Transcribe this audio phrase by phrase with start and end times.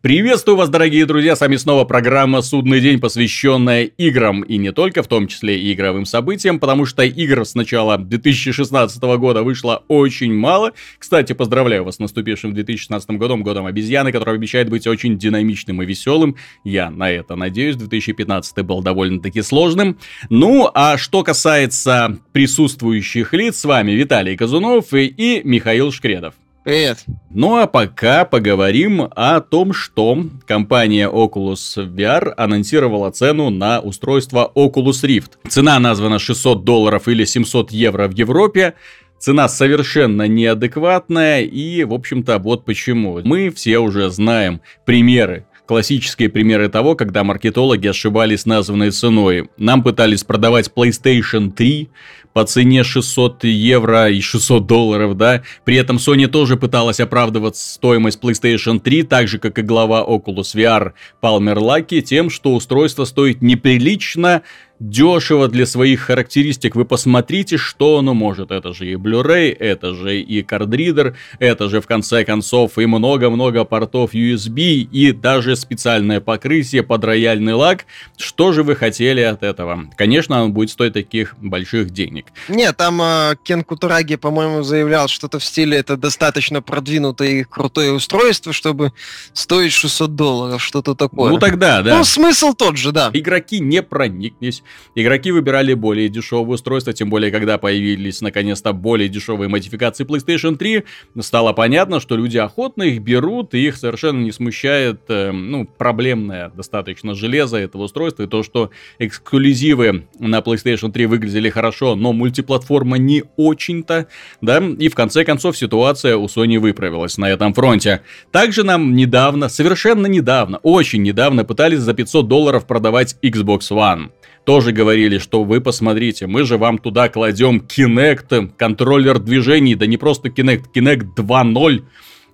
[0.00, 5.02] Приветствую вас, дорогие друзья, с вами снова программа «Судный день», посвященная играм, и не только,
[5.02, 10.32] в том числе и игровым событиям, потому что игр с начала 2016 года вышло очень
[10.32, 10.72] мало.
[11.00, 15.86] Кстати, поздравляю вас с наступившим 2016 годом, годом обезьяны, который обещает быть очень динамичным и
[15.86, 16.36] веселым.
[16.62, 19.98] Я на это надеюсь, 2015 был довольно-таки сложным.
[20.30, 26.34] Ну, а что касается присутствующих лиц, с вами Виталий Казунов и, и Михаил Шкредов.
[26.68, 27.06] Привет.
[27.30, 35.02] Ну а пока поговорим о том, что компания Oculus VR анонсировала цену на устройство Oculus
[35.02, 35.30] Rift.
[35.48, 38.74] Цена названа 600 долларов или 700 евро в Европе.
[39.18, 43.18] Цена совершенно неадекватная и, в общем-то, вот почему.
[43.24, 49.50] Мы все уже знаем примеры классические примеры того, когда маркетологи ошибались названной ценой.
[49.58, 51.90] Нам пытались продавать PlayStation 3
[52.32, 55.42] по цене 600 евро и 600 долларов, да.
[55.64, 60.54] При этом Sony тоже пыталась оправдывать стоимость PlayStation 3, так же, как и глава Oculus
[60.54, 64.42] VR Палмер Лаки, тем, что устройство стоит неприлично
[64.80, 66.76] дешево для своих характеристик.
[66.76, 68.50] Вы посмотрите, что оно может.
[68.50, 73.64] Это же и Blu-ray, это же и кардридер, это же в конце концов и много-много
[73.64, 77.86] портов USB, и даже специальное покрытие под рояльный лак.
[78.16, 79.86] Что же вы хотели от этого?
[79.96, 82.26] Конечно, оно будет стоить таких больших денег.
[82.48, 87.92] Нет, там э, Кен Кутураги, по-моему, заявлял что-то в стиле это достаточно продвинутое и крутое
[87.92, 88.92] устройство, чтобы
[89.32, 91.32] стоить 600 долларов, что-то такое.
[91.32, 91.98] Ну тогда, да.
[91.98, 93.10] Ну, смысл тот же, да.
[93.12, 94.62] Игроки не прониклись
[94.94, 100.84] Игроки выбирали более дешевые устройства, тем более, когда появились наконец-то более дешевые модификации PlayStation 3,
[101.20, 106.50] стало понятно, что люди охотно их берут, и их совершенно не смущает, э, ну, проблемное
[106.50, 112.98] достаточно железо этого устройства, и то, что эксклюзивы на PlayStation 3 выглядели хорошо, но мультиплатформа
[112.98, 114.08] не очень-то,
[114.40, 118.02] да, и в конце концов ситуация у Sony выправилась на этом фронте.
[118.30, 124.10] Также нам недавно, совершенно недавно, очень недавно пытались за 500 долларов продавать Xbox One
[124.48, 129.98] тоже говорили, что вы посмотрите, мы же вам туда кладем Kinect, контроллер движений, да не
[129.98, 131.82] просто Kinect, Kinect 2.0.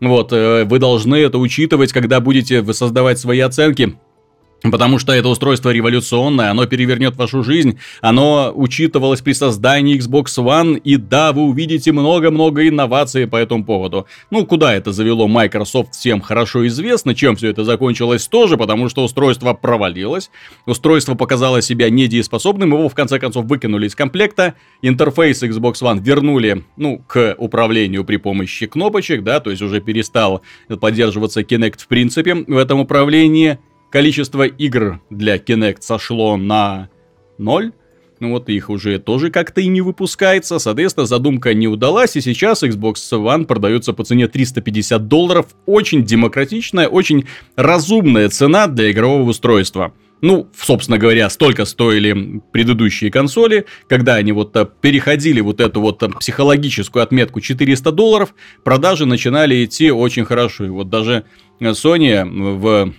[0.01, 3.99] Вот, э, вы должны это учитывать, когда будете создавать свои оценки.
[4.71, 10.79] Потому что это устройство революционное, оно перевернет вашу жизнь, оно учитывалось при создании Xbox One,
[10.79, 14.07] и да, вы увидите много-много инноваций по этому поводу.
[14.31, 19.05] Ну, куда это завело Microsoft, всем хорошо известно, чем все это закончилось тоже, потому что
[19.05, 20.31] устройство провалилось,
[20.65, 26.65] устройство показало себя недееспособным, его в конце концов выкинули из комплекта, интерфейс Xbox One вернули,
[26.79, 30.41] ну, к управлению при помощи кнопочек, да, то есть уже перестал
[30.81, 33.59] поддерживаться Kinect в принципе в этом управлении,
[33.95, 36.89] количество игр для Kinect сошло на
[37.39, 37.73] 0.
[38.19, 40.59] Ну вот их уже тоже как-то и не выпускается.
[40.59, 45.47] Соответственно, задумка не удалась, и сейчас Xbox One продается по цене 350 долларов.
[45.67, 49.93] Очень демократичная, очень разумная цена для игрового устройства.
[50.21, 56.03] Ну, собственно говоря, столько стоили предыдущие консоли, когда они вот э, переходили вот эту вот
[56.03, 58.35] э, психологическую отметку 400 долларов,
[58.65, 60.65] продажи начинали идти очень хорошо.
[60.65, 61.25] И вот даже
[61.61, 62.93] Sony в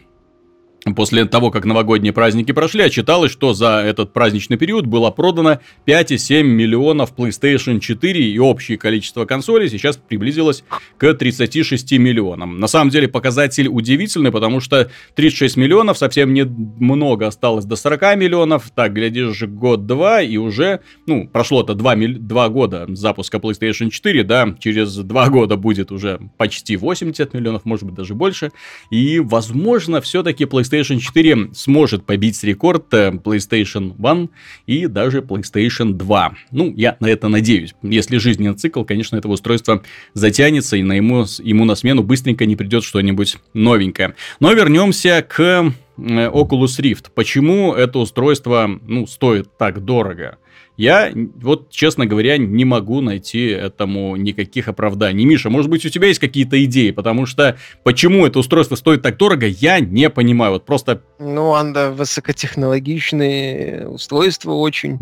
[0.93, 6.43] После того, как новогодние праздники прошли, отчиталось, что за этот праздничный период было продано 5,7
[6.43, 10.63] миллионов PlayStation 4 и общее количество консолей сейчас приблизилось
[10.99, 12.59] к 36 миллионам.
[12.59, 18.15] На самом деле показатель удивительный, потому что 36 миллионов совсем не много осталось до 40
[18.17, 18.69] миллионов.
[18.75, 24.95] Так, глядишь, год-два и уже, ну, прошло-то 2, 2 года запуска PlayStation 4, да, через
[24.95, 28.51] 2 года будет уже почти 80 миллионов, может быть даже больше.
[28.91, 34.29] И, возможно, все-таки PlayStation PlayStation 4 сможет побить рекорд э, PlayStation 1
[34.67, 36.35] и даже PlayStation 2.
[36.51, 37.73] Ну, я на это надеюсь.
[37.81, 42.55] Если жизненный цикл, конечно, этого устройства затянется, и на ему, ему на смену быстренько не
[42.55, 44.15] придет что-нибудь новенькое.
[44.39, 47.05] Но вернемся к э, Oculus Rift.
[47.13, 50.37] Почему это устройство ну, стоит так дорого?
[50.77, 55.25] Я, вот, честно говоря, не могу найти этому никаких оправданий.
[55.25, 56.91] Миша, может быть, у тебя есть какие-то идеи?
[56.91, 60.53] Потому что почему это устройство стоит так дорого, я не понимаю.
[60.53, 61.01] Вот просто...
[61.19, 64.99] Ну, оно высокотехнологичное устройство очень.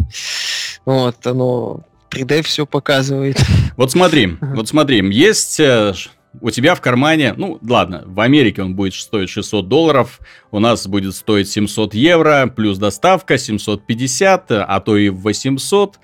[0.86, 3.42] Вот, оно 3D все показывает.
[3.78, 5.94] Вот смотри, вот смотри, есть э,
[6.42, 10.20] у тебя в кармане, ну ладно, в Америке он будет стоить 600 долларов,
[10.52, 16.00] у нас будет стоить 700 евро, плюс доставка 750, а то и 800.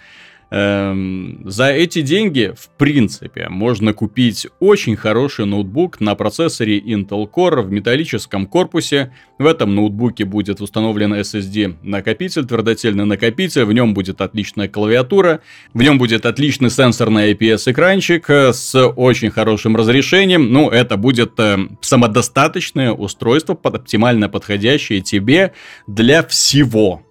[0.52, 7.62] Эм, за эти деньги, в принципе, можно купить очень хороший ноутбук на процессоре Intel Core
[7.62, 9.14] в металлическом корпусе.
[9.38, 15.42] В этом ноутбуке будет установлен SSD накопитель, твердотельный накопитель, в нем будет отличная клавиатура,
[15.74, 20.52] в нем будет отличный сенсорный IPS-экранчик с очень хорошим разрешением.
[20.52, 25.54] Ну, это будет э, самодостаточное устройство, под, оптимально подходящее тебе
[25.86, 27.04] для всего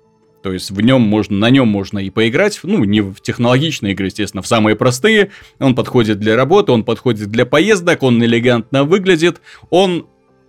[0.42, 4.06] то есть в нем можно, на нем можно и поиграть, ну, не в технологичные игры,
[4.06, 5.30] естественно, в самые простые.
[5.58, 9.40] Он подходит для работы, он подходит для поездок, он элегантно выглядит,
[9.70, 10.06] он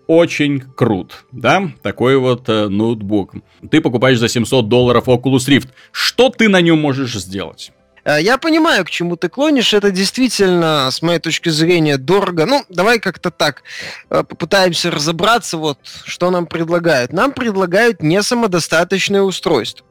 [0.07, 3.35] очень крут, да, такой вот э, ноутбук.
[3.69, 5.69] Ты покупаешь за 700 долларов Oculus Rift.
[5.91, 7.71] Что ты на нем можешь сделать?
[8.03, 9.73] Э, я понимаю, к чему ты клонишь.
[9.73, 12.45] Это действительно, с моей точки зрения, дорого.
[12.45, 13.63] Ну, давай как-то так
[14.09, 17.13] э, попытаемся разобраться, вот, что нам предлагают.
[17.13, 19.85] Нам предлагают не самодостаточное устройство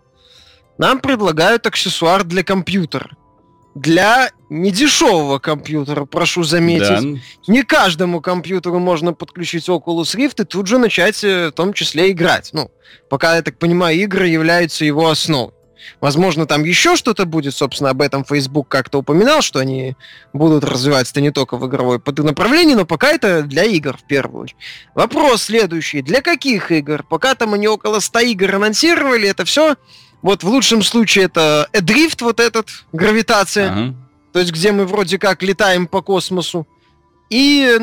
[0.79, 3.11] нам предлагают аксессуар для компьютера.
[3.75, 6.89] Для недешевого компьютера, прошу заметить.
[6.89, 7.21] Да.
[7.47, 12.11] Не каждому компьютеру можно подключить Oculus Rift и тут же начать э, в том числе
[12.11, 12.51] играть.
[12.53, 12.71] Ну,
[13.11, 15.53] пока, я так понимаю, игры являются его основой.
[16.01, 19.97] Возможно, там еще что-то будет, собственно, об этом Facebook как-то упоминал, что они
[20.33, 24.59] будут развиваться не только в игровой направлении, но пока это для игр в первую очередь.
[24.95, 26.03] Вопрос следующий.
[26.03, 27.03] Для каких игр?
[27.03, 29.77] Пока там они около 100 игр анонсировали, это все
[30.23, 33.71] вот в лучшем случае это дрифт вот этот, гравитация.
[33.71, 33.95] Ага.
[34.33, 36.67] То есть где мы вроде как летаем по космосу.
[37.31, 37.77] И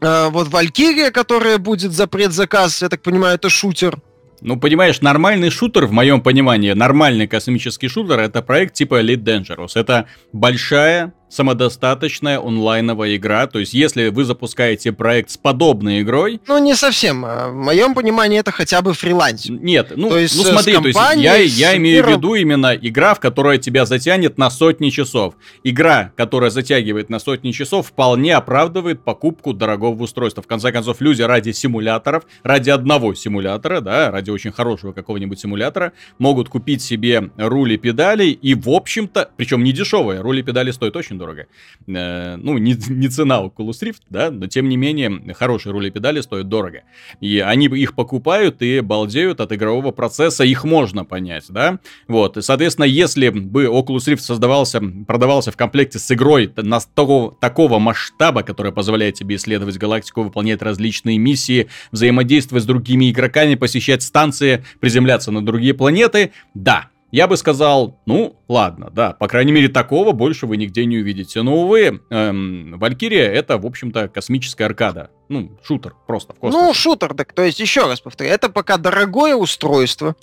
[0.00, 3.98] э, вот Валькирия, которая будет за предзаказ, я так понимаю, это шутер.
[4.40, 9.70] Ну, понимаешь, нормальный шутер, в моем понимании, нормальный космический шутер, это проект типа Elite Dangerous.
[9.74, 13.46] Это большая самодостаточная онлайновая игра.
[13.46, 16.40] То есть, если вы запускаете проект с подобной игрой...
[16.46, 17.24] Ну, не совсем.
[17.24, 19.48] А, в моем понимании, это хотя бы фриланс.
[19.48, 23.14] Нет, ну, то есть, ну смотри, то есть я, я имею в виду именно игра,
[23.14, 25.34] в которой тебя затянет на сотни часов.
[25.64, 30.42] Игра, которая затягивает на сотни часов, вполне оправдывает покупку дорогого устройства.
[30.42, 35.92] В конце концов, люди ради симуляторов, ради одного симулятора, да, ради очень хорошего какого-нибудь симулятора,
[36.18, 41.18] могут купить себе рули педали и, в общем-то, причем не дешевые, рули педали стоят очень
[41.18, 41.46] дорого дорого.
[41.86, 46.20] Э, ну, не, не цена Oculus Rift, да, но тем не менее, хорошие рули педали
[46.20, 46.82] стоят дорого.
[47.20, 51.78] И они их покупают и балдеют от игрового процесса, их можно понять, да.
[52.08, 57.34] Вот, и, соответственно, если бы Oculus Rift создавался, продавался в комплекте с игрой на такого,
[57.34, 64.02] такого масштаба, который позволяет тебе исследовать галактику, выполнять различные миссии, взаимодействовать с другими игроками, посещать
[64.02, 69.68] станции, приземляться на другие планеты, да, я бы сказал, ну, ладно, да, по крайней мере,
[69.68, 71.42] такого больше вы нигде не увидите.
[71.42, 75.10] Но, увы, эм, Валькирия это, в общем-то, космическая аркада.
[75.28, 76.66] Ну, шутер, просто в космосе.
[76.66, 80.16] Ну, шутер, так, то есть, еще раз повторю, это пока дорогое устройство,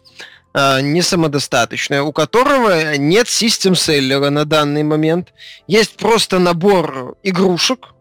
[0.53, 5.33] э, не самодостаточное, у которого нет систем-селлера на данный момент.
[5.67, 7.93] Есть просто набор игрушек,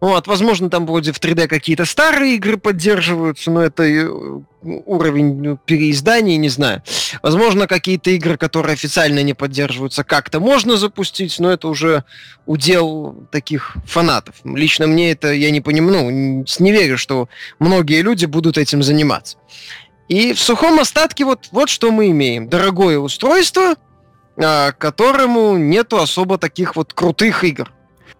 [0.00, 4.06] вот, возможно, там вроде в 3D какие-то старые игры поддерживаются, но это э,
[4.62, 6.82] уровень ну, переиздания, не знаю.
[7.22, 12.04] Возможно, какие-то игры, которые официально не поддерживаются, как-то можно запустить, но это уже
[12.44, 14.34] удел таких фанатов.
[14.44, 19.38] Лично мне это, я не понимаю, ну, не верю, что многие люди будут этим заниматься.
[20.08, 22.48] И в сухом остатке вот, вот что мы имеем.
[22.48, 23.76] Дорогое устройство,
[24.36, 27.72] а, которому нету особо таких вот крутых игр.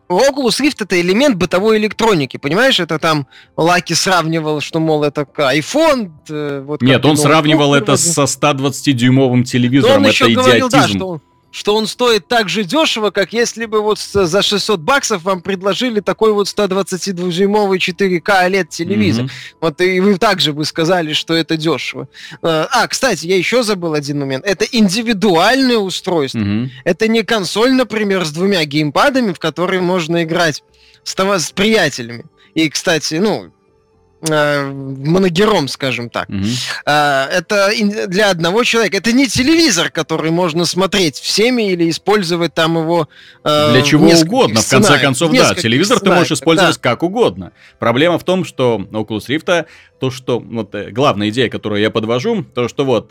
[0.08, 2.78] Oculus Rift это элемент бытовой электроники, понимаешь?
[2.80, 3.26] Это там
[3.56, 6.10] Лаки сравнивал, что, мол, это iPhone.
[6.28, 10.40] Э, вот Нет, он сравнивал это со 120-дюймовым телевизором, это идиотизм.
[10.40, 11.20] Говорил, да, что он,
[11.50, 16.00] что он стоит так же дешево, как если бы вот за 600 баксов вам предложили
[16.00, 19.24] такой вот 122-дюймовый 4К OLED телевизор.
[19.24, 19.56] Mm-hmm.
[19.60, 22.08] Вот и вы также бы сказали, что это дешево.
[22.42, 24.44] А, а, кстати, я еще забыл один момент.
[24.44, 26.38] Это индивидуальное устройство.
[26.38, 26.68] Mm-hmm.
[26.84, 30.62] Это не консоль, например, с двумя геймпадами, в которые можно играть
[31.04, 32.26] с, с приятелями.
[32.54, 33.52] И, кстати, ну,
[34.22, 36.28] моногером, скажем так.
[36.28, 36.44] Угу.
[36.84, 37.70] Это
[38.06, 38.96] для одного человека.
[38.96, 43.08] Это не телевизор, который можно смотреть всеми или использовать там его...
[43.44, 45.54] Э, для чего угодно, в конце концов, да.
[45.54, 46.90] Телевизор ты можешь использовать да.
[46.90, 47.52] как угодно.
[47.78, 49.66] Проблема в том, что Oculus Rift
[49.98, 53.10] то, что вот э, главная идея, которую я подвожу, то, что вот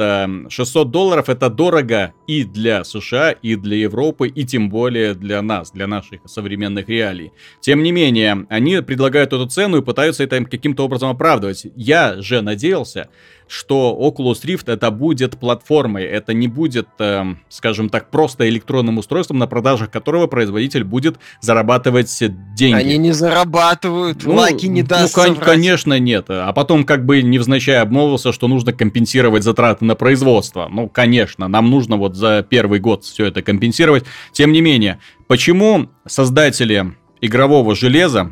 [0.49, 5.71] 600 долларов это дорого и для США, и для Европы, и тем более для нас,
[5.71, 7.31] для наших современных реалий.
[7.61, 11.67] Тем не менее, они предлагают эту цену и пытаются это каким-то образом оправдывать.
[11.75, 13.09] Я же надеялся,
[13.47, 19.37] что Oculus Rift это будет платформой, это не будет, э, скажем так, просто электронным устройством,
[19.37, 22.11] на продажах которого производитель будет зарабатывать
[22.55, 22.79] деньги.
[22.79, 25.15] Они не зарабатывают, ну, лаки не ну, даст.
[25.15, 26.25] Ну, кон- конечно, нет.
[26.29, 30.67] А потом как бы невзначай обмолвился, что нужно компенсировать затраты на производство.
[30.69, 34.05] Ну, конечно, нам нужно вот за первый год все это компенсировать.
[34.31, 38.31] Тем не менее, почему создатели игрового железа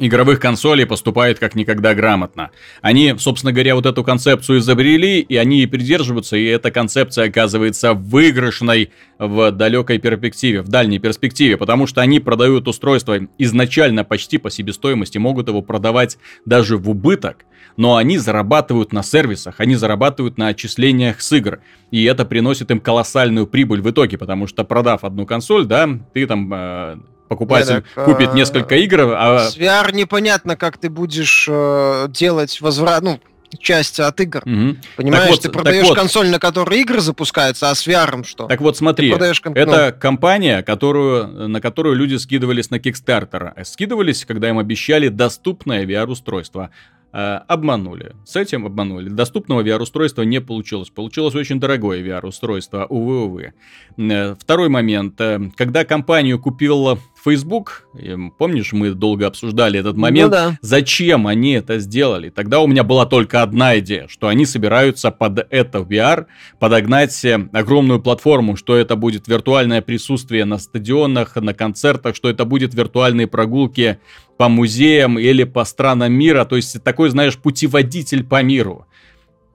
[0.00, 2.50] игровых консолей поступают как никогда грамотно.
[2.82, 7.94] Они, собственно говоря, вот эту концепцию изобрели, и они и придерживаются, и эта концепция оказывается
[7.94, 14.50] выигрышной в далекой перспективе, в дальней перспективе, потому что они продают устройство изначально почти по
[14.50, 17.44] себестоимости, могут его продавать даже в убыток,
[17.76, 22.80] но они зарабатывают на сервисах, они зарабатывают на отчислениях с игр, и это приносит им
[22.80, 26.96] колоссальную прибыль в итоге, потому что продав одну консоль, да, ты там э,
[27.28, 28.32] покупатель так, купит а...
[28.32, 29.50] несколько игр, а...
[29.50, 33.20] С VR непонятно, как ты будешь э, делать возврат, ну,
[33.58, 34.42] часть от игр.
[34.44, 34.76] Угу.
[34.96, 38.46] Понимаешь, вот, ты продаешь вот, консоль, на которой игры запускаются, а с VR что?
[38.46, 39.22] Так вот, смотри, кон...
[39.54, 40.00] это ну...
[40.00, 43.64] компания, которую, на которую люди скидывались на Kickstarter.
[43.64, 46.70] Скидывались, когда им обещали доступное VR-устройство.
[47.10, 48.14] Э, обманули.
[48.26, 49.08] С этим обманули.
[49.08, 50.90] Доступного VR-устройства не получилось.
[50.90, 53.52] Получилось очень дорогое VR-устройство, увы, увы.
[53.96, 55.18] Э, второй момент.
[55.18, 57.88] Э, когда компанию купил Facebook,
[58.36, 60.58] помнишь, мы долго обсуждали этот момент, ну, да.
[60.60, 62.28] зачем они это сделали?
[62.28, 66.26] Тогда у меня была только одна идея, что они собираются под это VR
[66.58, 72.74] подогнать огромную платформу, что это будет виртуальное присутствие на стадионах, на концертах, что это будет
[72.74, 73.98] виртуальные прогулки
[74.38, 78.86] по музеям или по странам мира, то есть такой, знаешь, путеводитель по миру.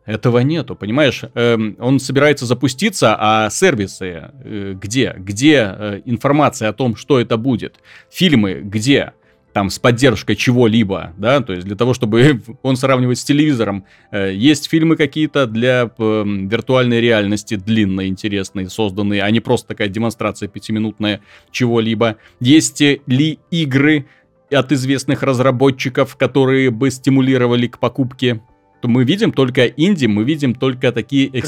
[0.06, 1.22] Этого нету, понимаешь?
[1.34, 5.16] Эм, он собирается запуститься, а сервисы э, где?
[5.18, 7.78] Где э, информация о том, что это будет?
[8.12, 9.14] Фильмы где?
[9.54, 13.86] Там с поддержкой чего-либо, да, то есть для того, чтобы он сравнивать с телевизором.
[14.12, 19.88] Э, есть фильмы какие-то для э, виртуальной реальности длинные, интересные, созданные, а не просто такая
[19.88, 21.22] демонстрация пятиминутная
[21.52, 22.18] чего-либо.
[22.42, 24.08] Есть ли игры,
[24.54, 28.42] от известных разработчиков, которые бы стимулировали к покупке
[28.82, 31.48] то мы видим только инди, мы видим только такие экс...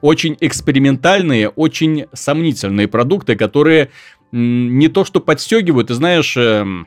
[0.00, 3.90] очень экспериментальные, очень сомнительные продукты, которые
[4.32, 6.86] не то что подстегивают, ты знаешь, эм,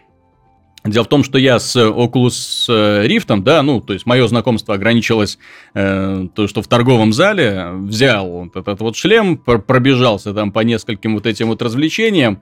[0.86, 4.75] Дело в том, что я с Oculus э, Rift, да, ну, то есть мое знакомство
[4.75, 5.39] ограничилось
[5.74, 11.13] э, то, что в торговом зале взял вот этот вот шлем, пробежался там по нескольким
[11.15, 12.41] вот этим вот развлечениям,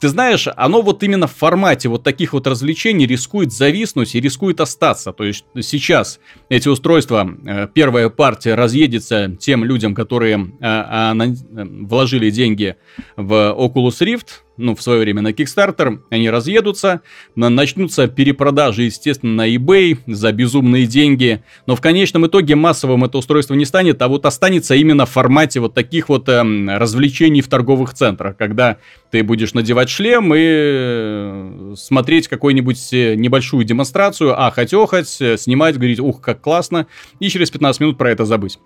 [0.00, 4.60] ты знаешь, оно вот именно в формате вот таких вот развлечений рискует зависнуть и рискует
[4.60, 5.12] остаться.
[5.12, 11.34] То есть сейчас эти устройства, э, первая партия разъедется тем людям, которые э, а, э,
[11.54, 12.76] вложили деньги
[13.16, 14.28] в Oculus Rift,
[14.60, 17.00] ну, в свое время на Kickstarter, они разъедутся,
[17.34, 23.54] начнутся перепродажи, естественно, на eBay за безумные деньги, но в конечном итоге массовым это устройство
[23.54, 26.42] не станет, а вот останется именно в формате вот таких вот э,
[26.76, 28.78] развлечений в торговых центрах, когда
[29.10, 36.00] ты будешь надевать шлем и э, смотреть какую-нибудь э, небольшую демонстрацию, ахать-охать, э, снимать, говорить,
[36.00, 36.86] ух, как классно,
[37.18, 38.58] и через 15 минут про это забыть.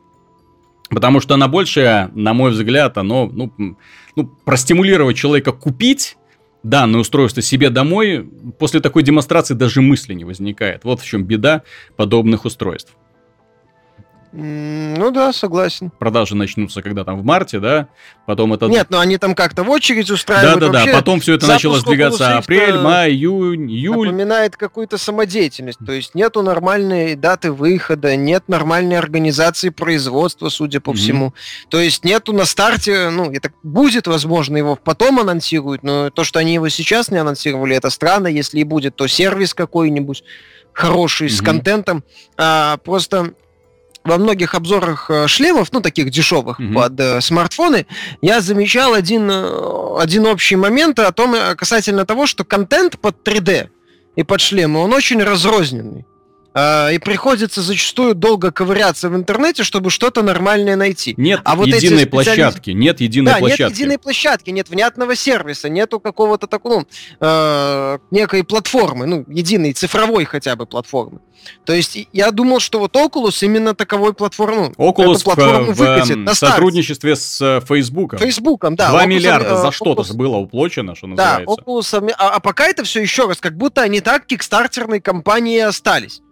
[0.90, 3.76] Потому что на большее, на мой взгляд, оно, ну,
[4.16, 6.16] ну, простимулировать человека купить
[6.62, 8.28] данное устройство себе домой,
[8.58, 10.84] после такой демонстрации даже мысли не возникает.
[10.84, 11.62] Вот в чем беда
[11.96, 12.94] подобных устройств.
[14.36, 15.92] Ну да, согласен.
[15.96, 17.86] Продажи начнутся когда там в марте, да?
[18.26, 18.66] Потом это...
[18.66, 20.58] Нет, ну они там как-то в очередь устраивают.
[20.58, 24.08] Да-да-да, потом все это начало сдвигаться апрель, май, июнь, июль.
[24.08, 25.78] Напоминает какую-то самодеятельность.
[25.86, 30.94] То есть нету нормальной даты выхода, нет нормальной организации производства, судя по mm-hmm.
[30.94, 31.34] всему.
[31.68, 36.40] То есть нету на старте, ну, это будет, возможно, его потом анонсируют, но то, что
[36.40, 38.26] они его сейчас не анонсировали, это странно.
[38.26, 40.24] Если и будет, то сервис какой-нибудь
[40.72, 41.30] хороший, mm-hmm.
[41.30, 42.04] с контентом.
[42.36, 43.34] А, просто
[44.04, 46.74] во многих обзорах э, шлемов, ну, таких дешевых mm-hmm.
[46.74, 47.86] под э, смартфоны,
[48.20, 53.26] я замечал один, э, один общий момент о том, э, касательно того, что контент под
[53.26, 53.68] 3D
[54.16, 56.04] и под шлемы, он очень разрозненный.
[56.56, 61.14] А, и приходится зачастую долго ковыряться в интернете, чтобы что-то нормальное найти.
[61.16, 62.10] Нет а вот единой эти специалист...
[62.10, 63.62] площадки, нет единой да, площадки.
[63.62, 66.86] нет единой площадки, нет внятного сервиса, нету какого-то такого, ну,
[67.20, 71.18] э, некой платформы, ну, единой цифровой хотя бы платформы.
[71.64, 76.26] То есть я думал, что вот Oculus именно таковой платформу, Oculus платформу в, выкатит в,
[76.26, 78.14] в сотрудничестве с э, Facebook.
[78.14, 78.90] Да.
[78.90, 81.46] 2 Oculus, миллиарда за что-то было уплочено, что называется.
[81.46, 85.58] Да, Oculus, а, а пока это все еще раз, как будто они так кикстартерной компании
[85.58, 86.22] остались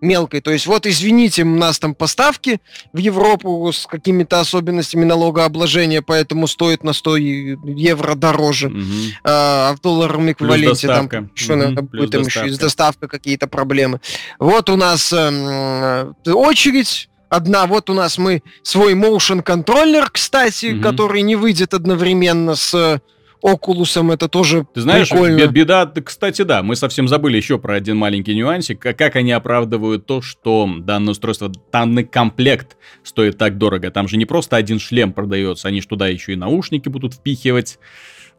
[0.00, 0.40] мелкой.
[0.40, 2.60] То есть вот, извините, у нас там поставки
[2.92, 8.68] в Европу с какими-то особенностями налогообложения, поэтому стоит на 100 евро дороже.
[8.68, 8.82] Угу.
[9.24, 11.62] А, в долларовом эквиваленте там что угу.
[11.62, 14.00] надо будет, там еще из доставка какие-то проблемы.
[14.38, 17.66] Вот у нас э, очередь одна.
[17.66, 20.82] Вот у нас мы свой motion контроллер, кстати, угу.
[20.82, 23.00] который не выйдет одновременно с
[23.42, 25.46] Oculus это тоже Ты знаешь, прикольно.
[25.46, 30.22] беда, кстати, да, мы совсем забыли еще про один маленький нюансик, как они оправдывают то,
[30.22, 33.90] что данное устройство, данный комплект стоит так дорого.
[33.90, 37.78] Там же не просто один шлем продается, они же туда еще и наушники будут впихивать.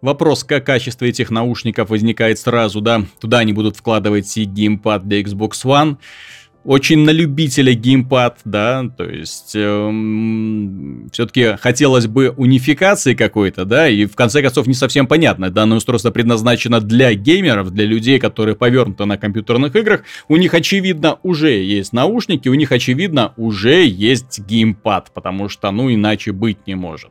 [0.01, 5.21] Вопрос, как качество этих наушников возникает сразу, да, туда они будут вкладывать и геймпад для
[5.21, 5.97] Xbox One,
[6.63, 14.05] очень на любителя геймпад, да, то есть эм, все-таки хотелось бы унификации какой-то, да, и
[14.05, 19.05] в конце концов не совсем понятно, данное устройство предназначено для геймеров, для людей, которые повернуты
[19.05, 25.11] на компьютерных играх, у них очевидно уже есть наушники, у них очевидно уже есть геймпад,
[25.13, 27.09] потому что, ну, иначе быть не может.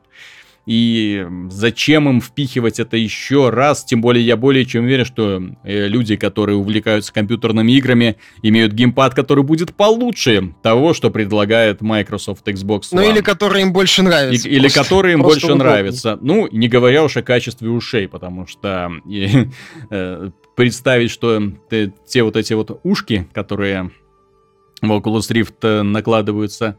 [0.70, 3.84] И зачем им впихивать это еще раз?
[3.84, 9.12] Тем более я более чем уверен, что э, люди, которые увлекаются компьютерными играми, имеют геймпад,
[9.14, 13.04] который будет получше того, что предлагает Microsoft Xbox ну, One.
[13.04, 14.48] Ну или который им больше нравится.
[14.48, 15.64] И, или который им больше удобнее.
[15.64, 16.16] нравится.
[16.20, 18.92] Ну, не говоря уж о качестве ушей, потому что
[19.90, 21.42] э, представить, что
[22.06, 23.90] те вот эти вот ушки, которые
[24.82, 26.76] в Oculus Rift э, накладываются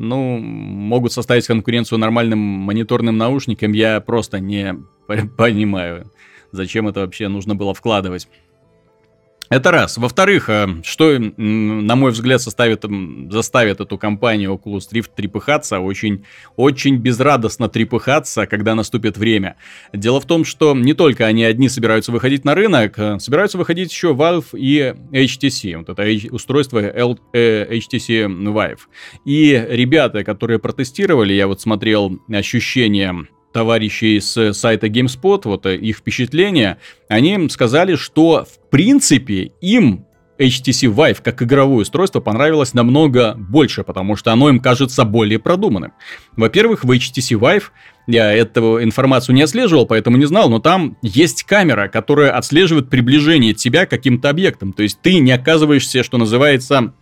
[0.00, 4.76] ну, могут составить конкуренцию нормальным мониторным наушникам, я просто не
[5.36, 6.10] понимаю,
[6.52, 8.26] зачем это вообще нужно было вкладывать.
[9.50, 9.98] Это раз.
[9.98, 12.84] Во-вторых, э, что, на мой взгляд, составит,
[13.32, 19.56] заставит эту компанию Oculus Rift трепыхаться, очень, очень безрадостно трепыхаться, когда наступит время.
[19.92, 23.90] Дело в том, что не только они одни собираются выходить на рынок, э, собираются выходить
[23.90, 25.78] еще Valve и HTC.
[25.78, 28.78] Вот это устройство L, э, HTC Vive.
[29.24, 35.98] И ребята, которые протестировали, я вот смотрел ощущения товарищей с сайта GameSpot, вот э, их
[35.98, 36.78] впечатления,
[37.08, 40.06] они сказали, что в принципе им
[40.40, 45.92] HTC Vive как игровое устройство понравилось намного больше, потому что оно им кажется более продуманным.
[46.36, 47.64] Во-первых, в HTC Vive
[48.06, 53.52] я эту информацию не отслеживал, поэтому не знал, но там есть камера, которая отслеживает приближение
[53.52, 54.72] тебя к каким-то объектам.
[54.72, 56.94] То есть ты не оказываешься, что называется,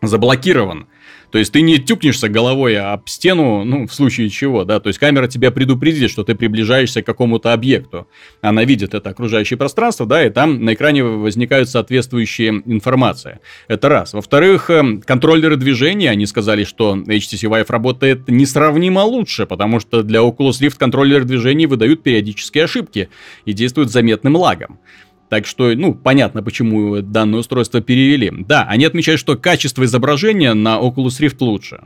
[0.00, 0.86] заблокирован.
[1.30, 4.98] То есть ты не тюкнешься головой об стену, ну, в случае чего, да, то есть
[4.98, 8.08] камера тебя предупредит, что ты приближаешься к какому-то объекту.
[8.40, 13.40] Она видит это окружающее пространство, да, и там на экране возникают соответствующие информация.
[13.68, 14.12] Это раз.
[14.12, 20.20] Во-вторых, эм, контроллеры движения, они сказали, что HTC Vive работает несравнимо лучше, потому что для
[20.20, 23.08] Oculus Rift контроллеры движений выдают периодические ошибки
[23.44, 24.78] и действуют заметным лагом.
[25.30, 28.32] Так что, ну, понятно, почему данное устройство перевели.
[28.36, 31.84] Да, они отмечают, что качество изображения на Oculus Rift лучше.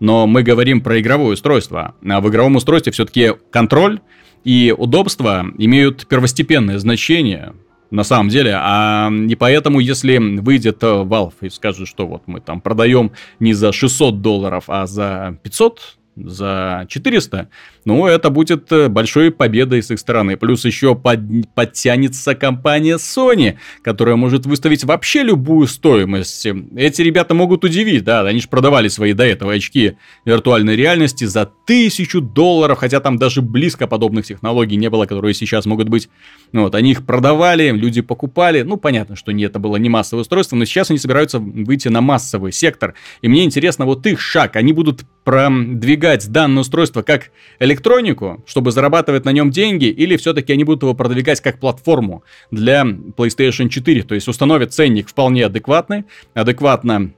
[0.00, 1.94] Но мы говорим про игровое устройство.
[2.04, 4.00] А в игровом устройстве все-таки контроль
[4.42, 7.54] и удобство имеют первостепенное значение
[7.92, 8.54] на самом деле.
[8.56, 13.72] А не поэтому, если выйдет Valve и скажет, что вот мы там продаем не за
[13.72, 17.48] 600 долларов, а за 500 за 400,
[17.84, 20.36] ну, это будет э, большой победой с их стороны.
[20.36, 21.20] Плюс еще под,
[21.54, 26.46] подтянется компания Sony, которая может выставить вообще любую стоимость.
[26.76, 31.50] Эти ребята могут удивить, да, они же продавали свои до этого очки виртуальной реальности за
[31.66, 36.08] тысячу долларов, хотя там даже близко подобных технологий не было, которые сейчас могут быть.
[36.52, 40.56] Вот, они их продавали, люди покупали, ну, понятно, что не, это было не массовое устройство,
[40.56, 42.94] но сейчас они собираются выйти на массовый сектор.
[43.22, 47.30] И мне интересно вот их шаг, они будут продвигать данное устройство как
[47.72, 52.82] электронику, чтобы зарабатывать на нем деньги, или все-таки они будут его продвигать как платформу для
[52.82, 56.04] PlayStation 4, то есть установят ценник вполне адекватный,
[56.34, 57.12] адекватно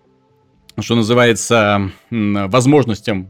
[0.80, 3.28] что называется, возможностям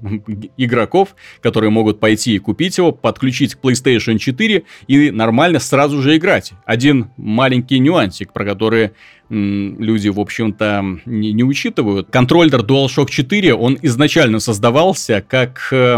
[0.57, 6.17] игроков, которые могут пойти и купить его, подключить к PlayStation 4 и нормально сразу же
[6.17, 6.53] играть.
[6.65, 8.93] Один маленький нюансик, про который
[9.31, 12.09] люди, в общем-то, не, не учитывают.
[12.11, 15.97] Контроллер DualShock 4, он изначально создавался как э,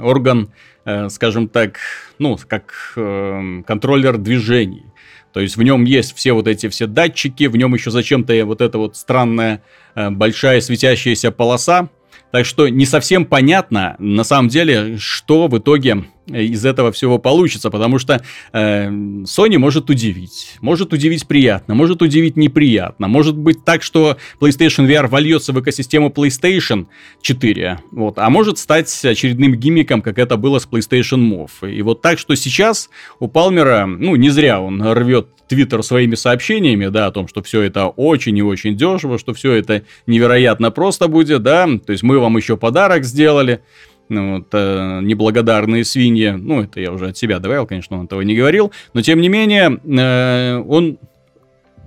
[0.00, 0.48] орган,
[0.84, 1.78] э, скажем так,
[2.18, 4.86] ну, как э, контроллер движений.
[5.34, 8.60] То есть в нем есть все вот эти все датчики, в нем еще зачем-то вот
[8.60, 9.64] эта вот странная
[9.96, 11.88] э, большая светящаяся полоса.
[12.34, 17.70] Так что не совсем понятно, на самом деле, что в итоге из этого всего получится,
[17.70, 23.84] потому что э, Sony может удивить, может удивить приятно, может удивить неприятно, может быть так,
[23.84, 26.86] что PlayStation VR вольется в экосистему PlayStation
[27.22, 31.72] 4, вот, а может стать очередным гиммиком, как это было с PlayStation Move.
[31.72, 36.86] И вот так, что сейчас у Палмера, ну, не зря он рвет Твиттер своими сообщениями,
[36.86, 41.08] да, о том, что все это очень и очень дешево, что все это невероятно просто
[41.08, 43.60] будет, да, то есть мы вам еще подарок сделали,
[44.08, 46.30] ну, вот, э, неблагодарные свиньи.
[46.30, 48.70] Ну, это я уже от себя добавил, конечно, он этого не говорил.
[48.92, 50.98] Но, тем не менее, э, он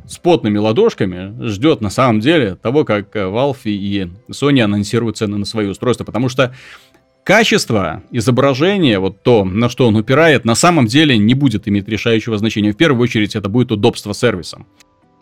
[0.08, 5.46] с потными ладошками ждет на самом деле того, как Valve и Sony анонсируют цены на
[5.46, 6.06] свои устройства.
[6.06, 6.56] Потому что
[7.28, 12.38] качество изображения, вот то, на что он упирает, на самом деле не будет иметь решающего
[12.38, 12.72] значения.
[12.72, 14.66] В первую очередь это будет удобство сервиса.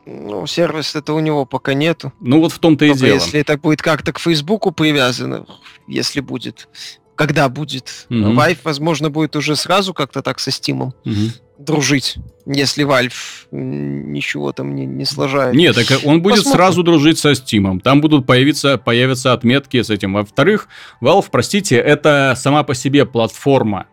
[0.06, 2.14] Ну, сервис это у него пока нету.
[2.20, 3.16] Ну вот в том-то и дело.
[3.16, 5.48] если это будет как-то к Фейсбуку привязано,
[5.88, 6.70] если будет,
[7.16, 8.06] когда будет.
[8.12, 11.32] Vive, возможно, будет уже сразу как-то так со Steam Мгм.
[11.58, 13.14] Дружить, если Valve
[13.52, 15.56] ничего там не, не сложает.
[15.56, 16.58] Нет, так он будет Посмотрим.
[16.58, 17.80] сразу дружить со Steam.
[17.80, 20.14] Там будут появиться, появятся отметки с этим.
[20.14, 20.68] Во-вторых,
[21.02, 23.88] Valve, простите, это сама по себе платформа.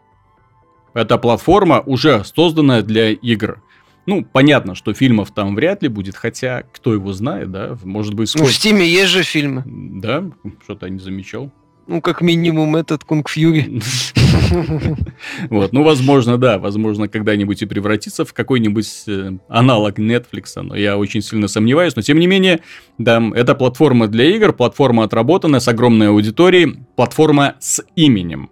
[0.95, 3.63] Это платформа, уже созданная для игр.
[4.05, 7.79] Ну, понятно, что фильмов там вряд ли будет, хотя кто его знает, да?
[7.85, 8.69] Может быть, Ну, в сколько...
[8.77, 9.63] Steam есть же фильмы.
[9.65, 10.25] Да,
[10.65, 11.53] что-то я не замечал.
[11.87, 13.81] Ну, как минимум этот Кунг Фьюри.
[15.51, 20.97] Вот, ну, возможно, да, возможно, когда-нибудь и превратится в какой-нибудь э, аналог Netflix, но я
[20.97, 21.97] очень сильно сомневаюсь.
[21.97, 22.61] Но, тем не менее,
[22.99, 28.51] да, это платформа для игр, платформа отработанная, с огромной аудиторией, платформа с именем.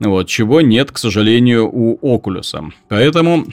[0.00, 2.72] Вот, чего нет, к сожалению, у Oculus.
[2.88, 3.46] Поэтому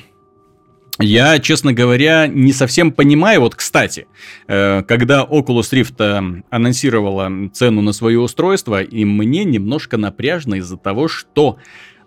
[0.99, 3.41] я, честно говоря, не совсем понимаю.
[3.41, 4.07] Вот, кстати,
[4.47, 10.77] э, когда Oculus Rift э, анонсировала цену на свое устройство, и мне немножко напряжно из-за
[10.77, 11.57] того, что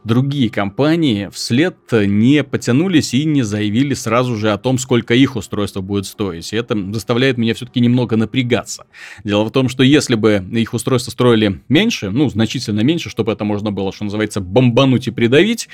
[0.05, 5.81] другие компании вслед не потянулись и не заявили сразу же о том, сколько их устройство
[5.81, 6.53] будет стоить.
[6.53, 8.87] И это заставляет меня все-таки немного напрягаться.
[9.22, 13.44] Дело в том, что если бы их устройство строили меньше, ну, значительно меньше, чтобы это
[13.44, 15.68] можно было, что называется, бомбануть и придавить,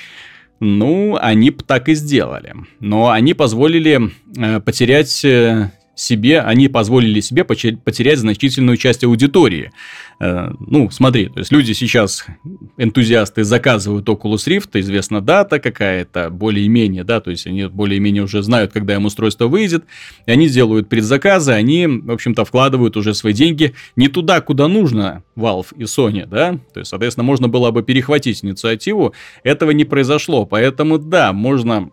[0.59, 2.53] ну, они так и сделали.
[2.79, 9.71] Но они позволили э, потерять э, себе, они позволили себе потерять значительную часть аудитории.
[10.19, 12.25] Э, ну, смотри, то есть люди сейчас,
[12.77, 18.71] энтузиасты, заказывают Oculus Rift, известна дата какая-то, более-менее, да, то есть они более-менее уже знают,
[18.71, 19.85] когда им устройство выйдет,
[20.25, 25.23] и они делают предзаказы, они, в общем-то, вкладывают уже свои деньги не туда, куда нужно
[25.35, 30.45] Valve и Sony, да, то есть, соответственно, можно было бы перехватить инициативу, этого не произошло,
[30.45, 31.89] поэтому, да, можно,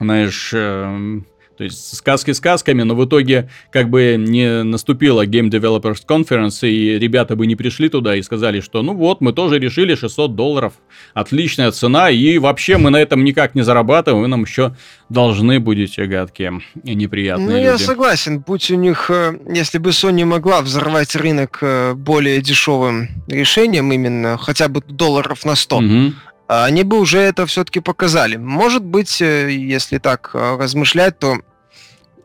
[0.00, 1.26] знаешь, эм,
[1.58, 6.98] то есть сказки сказками, но в итоге как бы не наступила Game Developers Conference, и
[6.98, 10.74] ребята бы не пришли туда и сказали, что ну вот, мы тоже решили 600 долларов,
[11.14, 14.74] отличная цена, и вообще мы на этом никак не зарабатываем, вы нам еще
[15.08, 17.64] должны будете, гадкие и неприятные Ну, люди.
[17.64, 18.38] я согласен.
[18.40, 24.38] Будь у них, э, если бы Sony могла взорвать рынок э, более дешевым решением, именно
[24.38, 26.14] хотя бы долларов на 100, Мгм.
[26.48, 28.36] А они бы уже это все-таки показали.
[28.36, 31.36] Может быть, э, если так э, размышлять, то,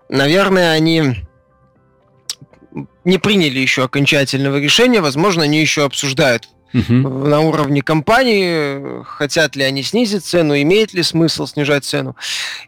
[0.07, 1.25] наверное, они
[3.03, 5.01] не приняли еще окончательного решения.
[5.01, 7.29] Возможно, они еще обсуждают Мгм.
[7.29, 12.15] на уровне компании, э, хотят ли они снизить цену, имеет ли смысл снижать цену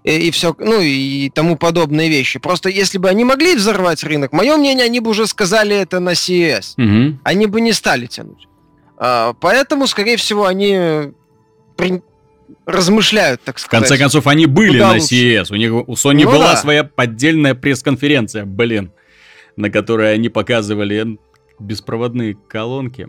[0.03, 2.37] и, все, ну и тому подобные вещи.
[2.37, 6.11] Просто если бы они могли взорвать рынок, мое мнение, они бы уже сказали это на
[6.11, 6.73] CES.
[6.77, 7.19] Мгм.
[7.23, 8.47] Они бы не стали тянуть.
[8.97, 11.13] А, поэтому, скорее всего, они
[11.75, 12.01] при-
[12.65, 13.87] размышляют, так В сказать.
[13.87, 15.15] конце концов, они были Куда на лучше?
[15.15, 15.51] CES.
[15.51, 16.57] У них у Sony Ну была да.
[16.57, 18.91] своя поддельная пресс-конференция, блин,
[19.55, 21.17] на которой они показывали
[21.59, 23.07] беспроводные колонки.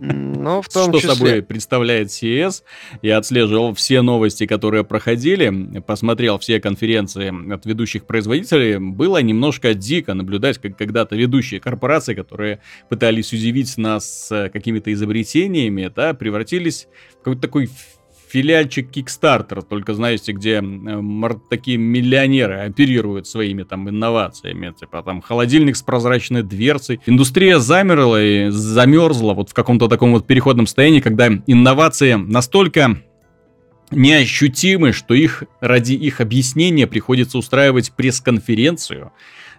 [0.00, 1.14] Но в том что числе.
[1.14, 2.62] собой представляет CES.
[3.02, 8.78] Я отслеживал все новости, которые проходили, посмотрел все конференции от ведущих производителей.
[8.78, 15.90] Было немножко дико наблюдать, как когда-то ведущие корпорации, которые пытались удивить нас э, какими-то изобретениями,
[15.94, 17.70] да, превратились в какой-то такой
[18.34, 25.76] филиальчик Kickstarter, только знаете, где э, такие миллионеры оперируют своими там инновациями, типа там холодильник
[25.76, 27.00] с прозрачной дверцей.
[27.06, 33.00] Индустрия замерла и замерзла вот в каком-то таком вот переходном состоянии, когда инновации настолько
[33.92, 39.12] неощутимы, что их ради их объяснения приходится устраивать пресс-конференцию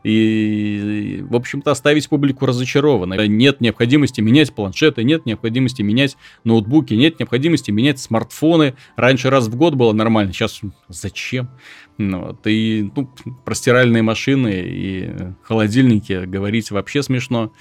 [0.06, 3.28] и, в общем-то, оставить публику разочарованной.
[3.28, 8.76] Нет необходимости менять планшеты, нет необходимости менять ноутбуки, нет необходимости менять смартфоны.
[8.96, 11.50] Раньше раз в год было нормально, сейчас зачем?
[11.98, 13.10] Ну, вот, и ну,
[13.44, 15.10] про стиральные машины и
[15.42, 17.52] холодильники говорить вообще смешно.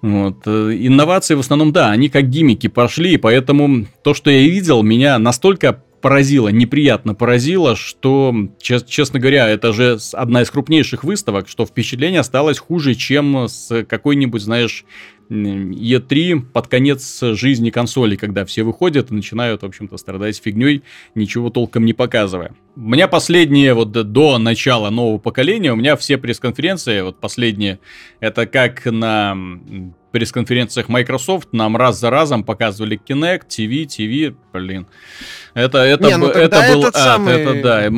[0.00, 0.46] Вот.
[0.46, 5.18] э, Инновации в основном, да, они как гиммики пошли, поэтому то, что я видел, меня
[5.18, 11.66] настолько поразило, неприятно поразило, что, чес- честно говоря, это же одна из крупнейших выставок, что
[11.66, 14.84] впечатление осталось хуже, чем с какой-нибудь, знаешь,
[15.28, 20.82] м, E3 под конец жизни консоли, когда все выходят и начинают, в общем-то, страдать фигней,
[21.14, 22.54] ничего толком не показывая.
[22.76, 27.78] У меня последние, вот до начала нового поколения, у меня все пресс-конференции, вот последние,
[28.20, 29.36] это как на
[30.10, 34.86] пресс-конференциях Microsoft нам раз за разом показывали Kinect, TV, TV, блин.
[35.54, 37.90] Это, это, Не, ну б- тогда это был ад, самый- это да.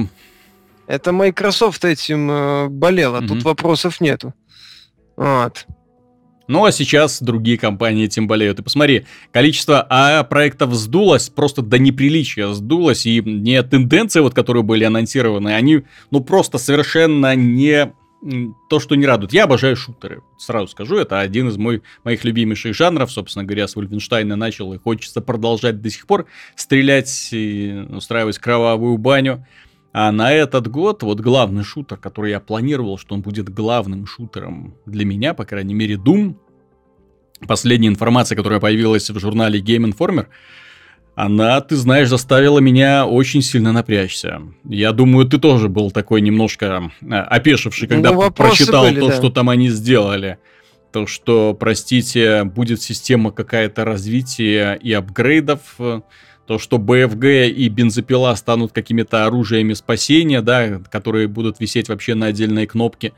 [0.87, 3.29] Это Microsoft этим э, болела, Мгм.
[3.29, 4.35] тут вопросов нету.
[5.17, 5.67] Вот.
[6.49, 8.59] Ну а сейчас другие компании этим болеют.
[8.59, 13.07] И посмотри, количество АА проектов сдулось просто до неприличия сдулось.
[13.07, 17.93] И не тенденции, вот, которые были анонсированы, они ну просто совершенно не
[18.69, 19.33] то, что не радует.
[19.33, 20.23] Я обожаю шутеры.
[20.39, 23.11] Сразу скажу, это один из мой, моих любимейших жанров.
[23.11, 28.97] Собственно говоря, с Вольфенштейна начал и хочется продолжать до сих пор стрелять и устраивать кровавую
[28.99, 29.47] баню.
[29.93, 34.75] А на этот год вот главный шутер, который я планировал, что он будет главным шутером
[34.87, 36.37] для меня, по крайней мере, Doom.
[37.47, 40.29] Последняя информация, которая появилась в журнале Game Informer,
[41.15, 44.41] она, ты знаешь, заставила меня очень сильно напрячься.
[44.65, 49.17] Я думаю, ты тоже был такой немножко э, опешивший, когда ну, прочитал были, то, да.
[49.17, 50.39] что там они сделали.
[50.91, 55.61] То, что, простите, будет система какая-то развития и апгрейдов,
[56.47, 62.27] то, что БФГ и бензопила станут какими-то оружиями спасения, да, которые будут висеть вообще на
[62.27, 63.13] отдельной кнопке.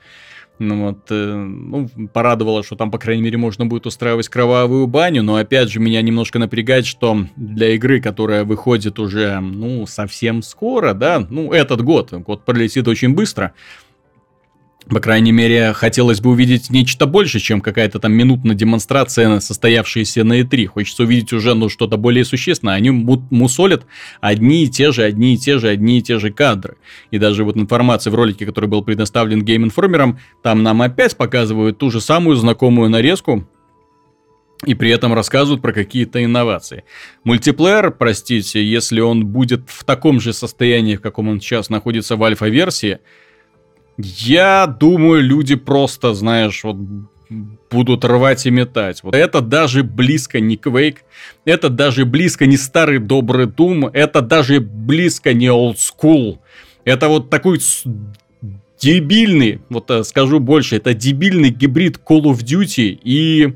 [0.60, 5.24] Ну вот, э, ну, порадовало, что там, по крайней мере, можно будет устраивать кровавую баню,
[5.24, 10.94] но опять же меня немножко напрягает, что для игры, которая выходит уже, ну, совсем скоро,
[10.94, 13.52] да, ну, этот год, год пролетит очень быстро,
[14.88, 20.40] по крайней мере, хотелось бы увидеть нечто больше, чем какая-то там минутная демонстрация, состоявшаяся на
[20.40, 20.66] E3.
[20.66, 22.74] Хочется увидеть уже ну, что-то более существенное.
[22.74, 23.86] Они мусолят
[24.20, 26.76] одни и те же, одни и те же, одни и те же кадры.
[27.10, 31.78] И даже вот информация в ролике, который был предоставлен Game Informer, там нам опять показывают
[31.78, 33.46] ту же самую знакомую нарезку,
[34.66, 36.84] и при этом рассказывают про какие-то инновации.
[37.24, 42.24] Мультиплеер, простите, если он будет в таком же состоянии, в каком он сейчас находится в
[42.24, 43.00] альфа-версии,
[43.96, 46.76] я думаю, люди просто, знаешь, вот
[47.70, 49.02] будут рвать и метать.
[49.02, 50.98] Вот это даже близко не Quake,
[51.44, 56.38] это даже близко не старый добрый Doom, это даже близко не Old School.
[56.84, 57.60] Это вот такой
[58.78, 63.54] дебильный, вот э, скажу больше, это дебильный гибрид Call of Duty и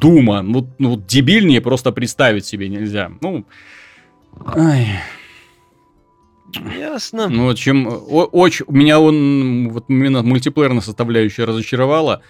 [0.00, 0.42] Дума.
[0.42, 3.10] Ну, ну дебильнее просто представить себе нельзя.
[3.20, 3.46] Ну,
[4.46, 4.86] ай...
[6.52, 7.28] Ясно.
[7.28, 12.22] Ну, чем очень меня он вот именно мультиплеерная составляющая разочаровала.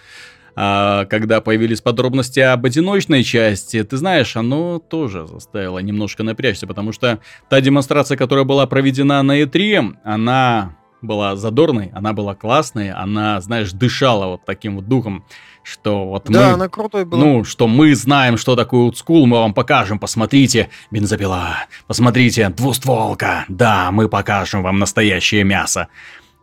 [0.59, 6.91] А когда появились подробности об одиночной части, ты знаешь, оно тоже заставило немножко напрячься, потому
[6.91, 10.75] что та демонстрация, которая была проведена на E3, она
[11.07, 15.23] была задорной, она была классной, она, знаешь, дышала вот таким вот духом
[15.67, 16.53] что вот да, мы...
[16.53, 17.21] она крутой была.
[17.21, 23.91] Ну, что мы знаем, что такое олдскул, мы вам покажем, посмотрите, бензопила, посмотрите, двустволка, да,
[23.91, 25.89] мы покажем вам настоящее мясо.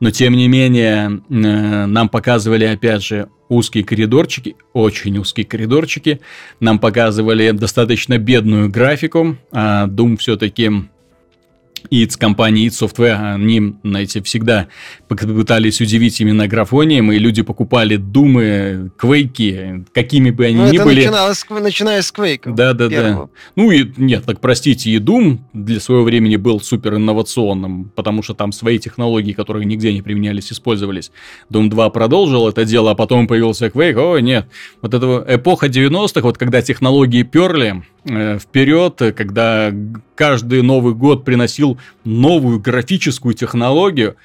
[0.01, 6.21] Но, тем не менее, э, нам показывали, опять же, узкие коридорчики, очень узкие коридорчики,
[6.61, 10.71] нам показывали достаточно бедную графику, а Doom все-таки
[11.91, 14.69] id компании id Software, они, знаете, всегда
[15.09, 20.85] пытались удивить именно графонием, и люди покупали думы, квейки, какими бы они ну, ни это
[20.85, 21.01] были.
[21.01, 22.51] Начиналось, начиная с квейка.
[22.51, 23.29] Да, да, да.
[23.57, 28.35] Ну и нет, так простите, и Doom для своего времени был супер инновационным, потому что
[28.35, 31.11] там свои технологии, которые нигде не применялись, использовались.
[31.51, 33.95] Doom 2 продолжил это дело, а потом появился Quake.
[33.95, 34.47] О, нет.
[34.83, 39.73] Вот эта эпоха 90-х, вот когда технологии перли вперед, когда
[40.15, 44.17] каждый Новый год приносил новую графическую технологию,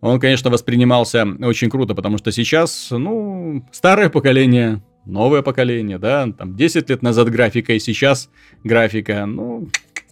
[0.00, 6.56] он, конечно, воспринимался очень круто, потому что сейчас, ну, старое поколение, новое поколение, да, там
[6.56, 8.28] 10 лет назад графика и сейчас
[8.64, 9.68] графика, ну...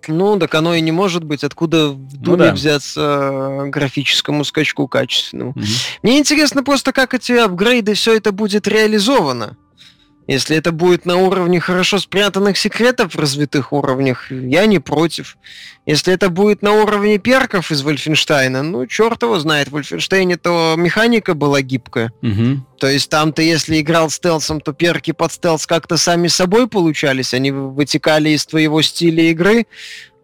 [0.07, 1.45] Ну, так оно и не может быть.
[1.45, 2.53] Откуда в Думе ну, да.
[2.53, 5.53] взяться э, графическому скачку качественному?
[5.53, 5.65] Угу.
[6.03, 9.57] Мне интересно просто, как эти апгрейды, все это будет реализовано.
[10.27, 15.37] Если это будет на уровне хорошо спрятанных секретов в развитых уровнях, я не против.
[15.85, 20.75] Если это будет на уровне перков из Вольфенштейна, ну, черт его знает, в Вольфенштейне то
[20.79, 22.11] механика была гибкая.
[22.23, 22.65] Угу.
[22.79, 27.53] То есть там-то, если играл стелсом, то перки под стелс как-то сами собой получались, они
[27.53, 29.67] вытекали из твоего стиля игры,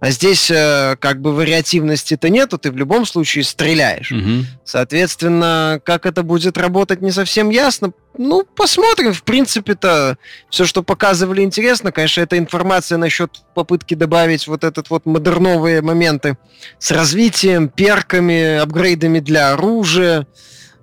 [0.01, 4.11] а здесь э, как бы вариативности-то нету, ты в любом случае стреляешь.
[4.11, 4.47] Угу.
[4.65, 7.93] Соответственно, как это будет работать, не совсем ясно.
[8.17, 9.13] Ну, посмотрим.
[9.13, 10.17] В принципе-то
[10.49, 11.93] все, что показывали, интересно.
[11.93, 16.39] Конечно, эта информация насчет попытки добавить вот этот вот модерновые моменты
[16.79, 20.27] с развитием, перками, апгрейдами для оружия.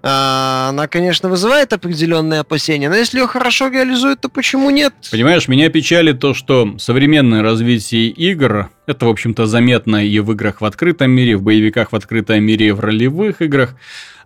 [0.10, 4.94] А, она, конечно, вызывает определенные опасения, но если ее хорошо реализуют, то почему нет?
[5.12, 10.62] Понимаешь, меня печалит то, что современное развитие игр, это, в общем-то, заметно и в играх
[10.62, 13.76] в открытом мире, в боевиках в открытом мире, и в ролевых играх,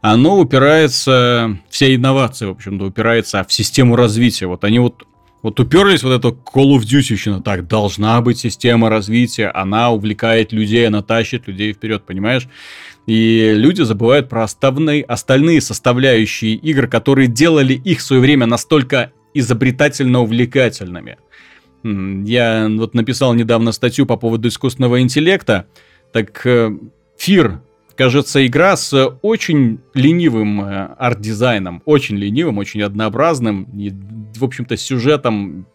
[0.01, 4.45] оно упирается, все инновации, в общем-то, упирается в систему развития.
[4.45, 5.07] Вот они вот
[5.41, 10.87] вот уперлись вот это Call of Duty, так, должна быть система развития, она увлекает людей,
[10.87, 12.47] она тащит людей вперед, понимаешь?
[13.07, 19.11] И люди забывают про остальные, остальные составляющие игр, которые делали их в свое время настолько
[19.33, 21.17] изобретательно-увлекательными.
[21.83, 25.65] Я вот написал недавно статью по поводу искусственного интеллекта.
[26.13, 26.45] Так
[27.17, 27.61] Фир
[28.01, 33.93] кажется, игра с очень ленивым э, арт-дизайном, очень ленивым, очень однообразным, и,
[34.35, 35.67] в общем-то, сюжетом,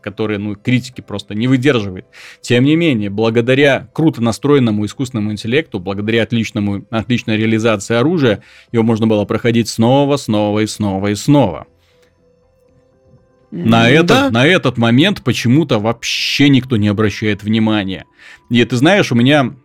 [0.00, 2.06] который, ну, критики просто не выдерживает.
[2.40, 9.06] Тем не менее, благодаря круто настроенному искусственному интеллекту, благодаря отличному, отличной реализации оружия, его можно
[9.06, 11.66] было проходить снова, снова и снова и снова.
[13.50, 14.30] На, этот, да.
[14.30, 18.04] на этот момент почему-то вообще никто не обращает внимания.
[18.48, 19.56] И ты знаешь, у меня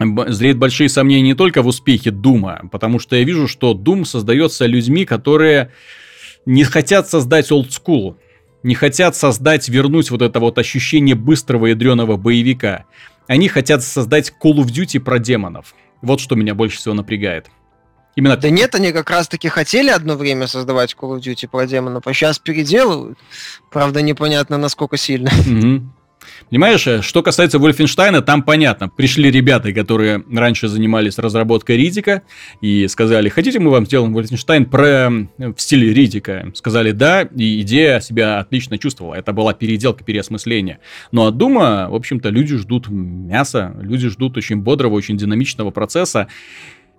[0.00, 4.66] зреют большие сомнения не только в успехе Дума, потому что я вижу, что Doom создается
[4.66, 5.70] людьми, которые
[6.46, 8.16] не хотят создать олдскул,
[8.64, 12.86] не хотят создать, вернуть вот это вот ощущение быстрого ядреного боевика.
[13.28, 15.74] Они хотят создать Call of Duty про демонов.
[16.02, 17.50] Вот что меня больше всего напрягает.
[18.16, 18.36] Именно...
[18.36, 22.14] Да нет, они как раз-таки хотели одно время создавать Call of Duty про демонов, а
[22.14, 23.18] сейчас переделывают.
[23.70, 25.30] Правда, непонятно, насколько сильно.
[25.30, 25.82] Угу.
[26.50, 28.88] Понимаешь, э, что касается Вольфенштайна, там понятно.
[28.88, 32.22] Пришли ребята, которые раньше занимались разработкой Ридика,
[32.60, 34.86] и сказали, хотите мы вам сделаем Вольфенштайн про...
[34.86, 35.08] Э,
[35.38, 36.50] в стиле Ридика?
[36.54, 39.14] Сказали да, и идея себя отлично чувствовала.
[39.14, 40.78] Это была переделка, переосмысление.
[41.12, 46.28] Но от Дума, в общем-то, люди ждут мяса, люди ждут очень бодрого, очень динамичного процесса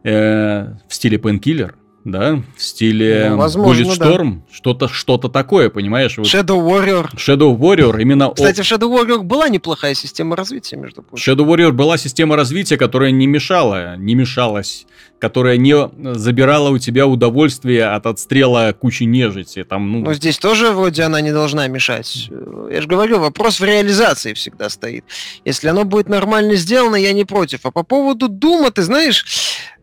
[0.03, 1.73] э, в стиле Painkiller
[2.05, 4.41] да, в стиле ну, возможно, Bulletstorm, да.
[4.53, 6.17] что-то что-то такое, понимаешь?
[6.17, 6.27] Вот.
[6.27, 7.09] Shadow Warrior.
[7.15, 8.31] Shadow Warrior именно...
[8.31, 11.33] Кстати, в Shadow Warrior была неплохая система развития, между прочим.
[11.33, 14.85] Shadow Warrior была система развития, которая не мешала, не мешалась,
[15.19, 15.75] которая не
[16.15, 19.63] забирала у тебя удовольствие от отстрела кучи нежити.
[19.63, 19.99] Там, ну...
[20.01, 22.29] Но здесь тоже вроде она не должна мешать.
[22.69, 25.05] Я же говорю, вопрос в реализации всегда стоит.
[25.45, 27.61] Если оно будет нормально сделано, я не против.
[27.63, 29.25] А по поводу Дума, ты знаешь,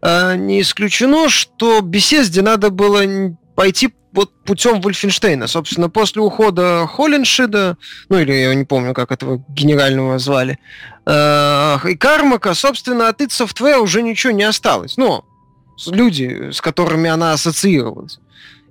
[0.02, 3.02] э, не исключено, что беседе надо было
[3.54, 5.46] пойти вот путем Вольфенштейна.
[5.46, 7.76] Собственно, после ухода Холленшида,
[8.08, 10.58] ну или я не помню, как этого генерального звали,
[11.06, 14.96] э, и Кармака, собственно, от id Software уже ничего не осталось.
[14.96, 15.24] Но
[15.86, 18.18] люди, с которыми она ассоциировалась.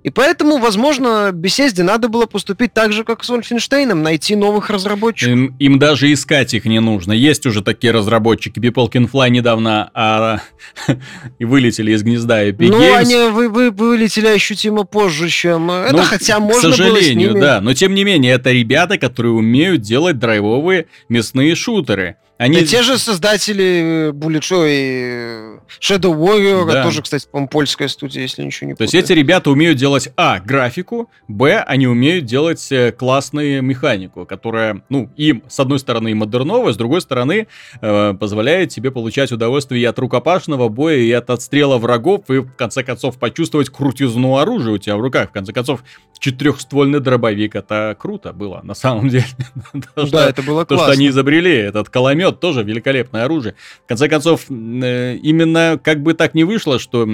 [0.02, 5.32] И поэтому, возможно, Беседе надо было поступить так же, как с Вольфенштейном, найти новых разработчиков.
[5.32, 7.12] Им, им даже искать их не нужно.
[7.12, 8.58] Есть уже такие разработчики.
[8.58, 10.40] People Can Fly недавно а,
[11.38, 12.96] и вылетели из гнезда Epic Ну, Games.
[12.96, 15.68] они вы, вы, вылетели ощутимо позже, чем...
[15.68, 17.40] Ну, это хотя можно К сожалению, было с ними...
[17.40, 17.60] да.
[17.60, 22.16] Но тем не менее, это ребята, которые умеют делать драйвовые мясные шутеры.
[22.42, 22.58] Они...
[22.58, 26.82] Да те же создатели Bullet Show и Shadow Warrior, да.
[26.82, 30.40] тоже, кстати, по-моему, польская студия, если ничего не То есть эти ребята умеют делать, а,
[30.40, 36.72] графику, б, они умеют делать э, классную механику, которая, ну, им, с одной стороны, модерновая,
[36.72, 37.46] с другой стороны,
[37.80, 42.56] э, позволяет тебе получать удовольствие и от рукопашного боя, и от отстрела врагов, и, в
[42.56, 45.30] конце концов, почувствовать крутизну оружия у тебя в руках.
[45.30, 45.84] В конце концов,
[46.18, 49.26] четырехствольный дробовик, это круто было, на самом деле.
[50.12, 50.76] Да, это было классно.
[50.76, 53.54] То, что они изобрели, этот коломет, пулемет тоже великолепное оружие.
[53.84, 57.06] В конце концов, э, именно как бы так не вышло, что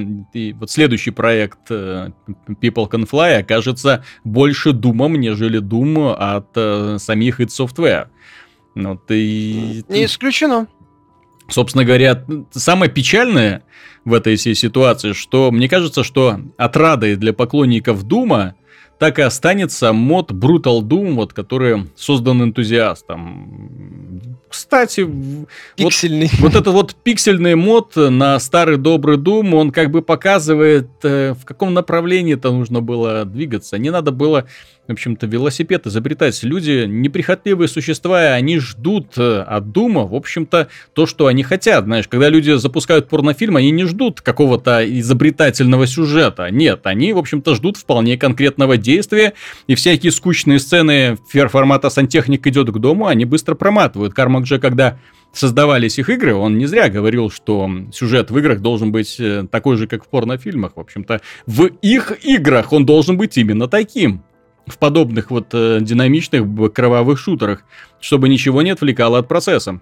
[0.54, 2.10] вот следующий проект э,
[2.60, 8.08] People Can Fly окажется больше думом, нежели дум от э, самих id Software.
[8.74, 9.84] Ну, ты...
[9.88, 10.66] Не исключено.
[11.50, 13.62] Собственно говоря, самое печальное
[14.04, 18.54] в этой всей ситуации, что мне кажется, что отрадой для поклонников Дума
[18.98, 23.97] так и останется мод Brutal Doom, вот, который создан энтузиастом.
[24.48, 25.08] Кстати,
[25.76, 26.30] пиксельный.
[26.38, 31.34] Вот, вот этот вот пиксельный мод на старый добрый Doom, он как бы показывает, э,
[31.34, 33.78] в каком направлении это нужно было двигаться.
[33.78, 34.46] Не надо было
[34.88, 36.42] в общем-то, велосипед изобретать.
[36.42, 41.84] Люди неприхотливые существа, они ждут э, от Дума, в общем-то, то, что они хотят.
[41.84, 46.48] Знаешь, когда люди запускают порнофильм, они не ждут какого-то изобретательного сюжета.
[46.50, 49.34] Нет, они, в общем-то, ждут вполне конкретного действия,
[49.66, 54.14] и всякие скучные сцены формата сантехник идет к дому, они быстро проматывают.
[54.14, 54.98] Кармак же, когда
[55.32, 59.76] создавались их игры, он не зря говорил, что сюжет в играх должен быть э, такой
[59.76, 60.72] же, как в порнофильмах.
[60.76, 64.22] В общем-то, в их играх он должен быть именно таким
[64.68, 67.64] в подобных вот э, динамичных кровавых шутерах,
[68.00, 69.80] чтобы ничего не отвлекало от процесса.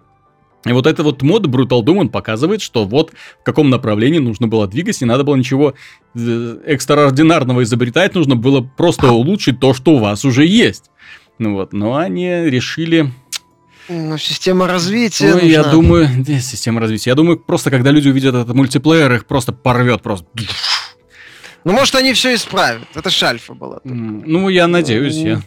[0.67, 4.49] И вот этот вот мод Brutal Doom, он показывает, что вот в каком направлении нужно
[4.49, 5.75] было двигаться, не надо было ничего
[6.15, 10.91] э, экстраординарного изобретать, нужно было просто улучшить то, что у вас уже есть.
[11.39, 13.13] Ну вот, но они решили...
[13.89, 15.35] Ну, система развития.
[15.35, 16.09] Ну, я думаю,
[16.41, 17.11] система развития.
[17.11, 20.27] Я думаю, просто когда люди увидят этот мультиплеер, их просто порвет просто.
[21.67, 22.87] Ну, может, они все исправят.
[22.95, 23.81] Это шальфа была.
[23.83, 25.43] Ну, я надеюсь, я.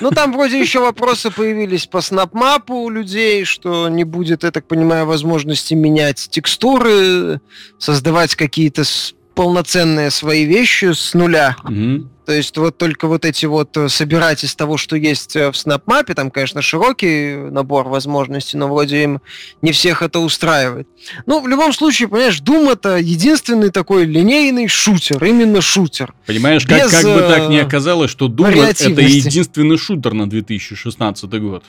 [0.00, 4.66] Ну, там вроде еще вопросы появились по снапмапу у людей, что не будет, я так
[4.66, 7.40] понимаю, возможности менять текстуры,
[7.78, 8.82] создавать какие-то
[9.36, 11.54] полноценные свои вещи с нуля.
[11.62, 12.08] Угу.
[12.26, 15.54] То есть вот только вот эти вот э, собирать из того, что есть э, в
[15.54, 19.22] SnapMap, там, конечно, широкий набор возможностей, но вроде им
[19.62, 20.88] не всех это устраивает.
[21.26, 26.14] Ну, в любом случае, понимаешь, Doom это единственный такой линейный шутер, именно шутер.
[26.26, 31.62] Понимаешь, как, как бы так ни оказалось, что Doom это единственный шутер на 2016 год.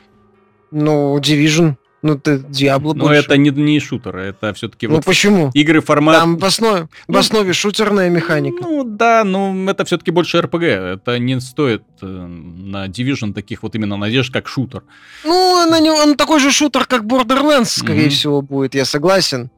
[0.71, 1.75] Ну, Division.
[2.03, 3.21] Ну, ты Диабло Но больше.
[3.21, 5.49] это не, не шутер, это все-таки ну, вот почему?
[5.55, 6.15] игры формат...
[6.19, 8.61] Там в основе, ну, в основе шутерная механика.
[8.61, 10.63] Ну, да, но это все-таки больше РПГ.
[10.63, 14.83] Это не стоит э, на Division таких вот именно надежд, как шутер.
[15.23, 18.09] Ну, на него, он такой же шутер, как Borderlands, скорее mm-hmm.
[18.09, 19.49] всего, будет, я согласен.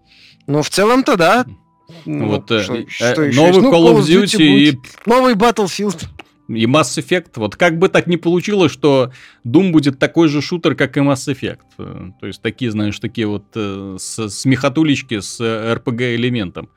[0.47, 1.45] Но в целом-то да.
[2.05, 4.79] Ну, вот что, э, что э, новый ну, Call of Duty, Duty и...
[5.05, 6.07] Новый Battlefield
[6.49, 7.31] и Mass Effect.
[7.35, 9.11] Вот как бы так не получилось, что
[9.45, 11.59] Doom будет такой же шутер, как и Mass Effect.
[11.77, 16.69] Э, то есть такие, знаешь, такие вот э, смехотулечки с RPG элементом.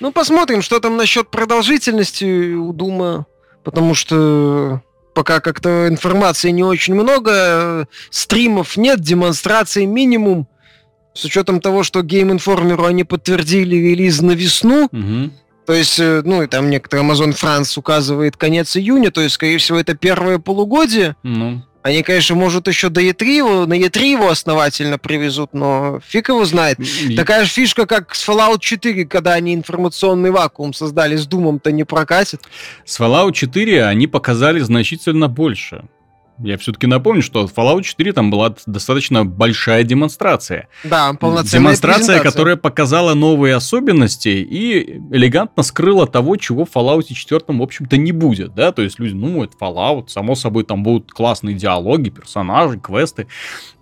[0.00, 3.26] Ну, посмотрим, что там насчет продолжительности у Дума,
[3.64, 4.82] потому что
[5.14, 10.48] пока как-то информации не очень много, стримов нет, демонстраций минимум.
[11.14, 15.30] С учетом того, что Game Informer они подтвердили релиз на весну, угу.
[15.66, 19.58] То есть, э, ну, и там некоторые Amazon France указывает конец июня, то есть, скорее
[19.58, 21.16] всего, это первое полугодие.
[21.22, 21.62] Ну.
[21.82, 26.42] Они, конечно, может, еще до E3 его, на E3 его основательно привезут, но фиг его
[26.46, 26.80] знает.
[26.80, 27.14] И...
[27.14, 31.84] Такая же фишка, как с Fallout 4, когда они информационный вакуум создали с Думом-то не
[31.84, 32.40] прокатит.
[32.86, 35.84] С Fallout 4 они показали значительно больше.
[36.38, 40.68] Я все-таки напомню, что в Fallout 4 там была достаточно большая демонстрация.
[40.82, 47.42] Да, полноценная Демонстрация, которая показала новые особенности и элегантно скрыла того, чего в Fallout 4,
[47.46, 51.12] в общем-то, не будет, да, то есть люди, ну, это Fallout, само собой, там будут
[51.12, 53.28] классные диалоги, персонажи, квесты.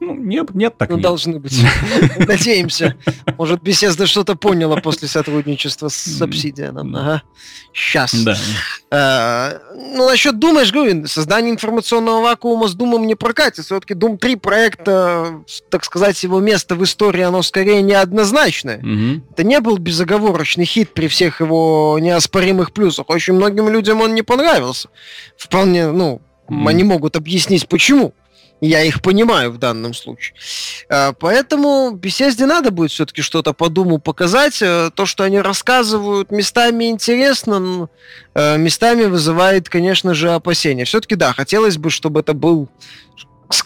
[0.00, 1.02] Ну, нет, нет, так ну, нет.
[1.02, 1.58] должны быть.
[2.18, 2.96] Надеемся.
[3.38, 6.78] Может, Bethesda что-то поняла после сотрудничества с Obsidian.
[6.96, 7.22] Ага.
[7.72, 8.14] Сейчас.
[8.14, 8.36] Да.
[8.90, 13.64] А, ну, насчет думаешь, говорю, создание информационного вакуума с Думом не прокатит.
[13.64, 18.78] Все-таки Doom 3 проект, так сказать, его место в истории, оно скорее неоднозначное.
[18.78, 19.32] Угу.
[19.32, 23.08] Это не был безоговорочный хит при всех его неоспоримых плюсах.
[23.10, 24.88] Очень многим людям он не понравился.
[25.36, 26.68] Вполне, ну, mm.
[26.68, 28.12] они могут объяснить, почему.
[28.62, 30.36] Я их понимаю в данном случае.
[30.88, 34.62] А, поэтому беседе надо будет все-таки что-то по Думу показать.
[34.62, 37.88] Э, то, что они рассказывают, местами интересно,
[38.34, 40.84] э, местами вызывает, конечно же, опасения.
[40.84, 42.68] Все-таки да, хотелось бы, чтобы это был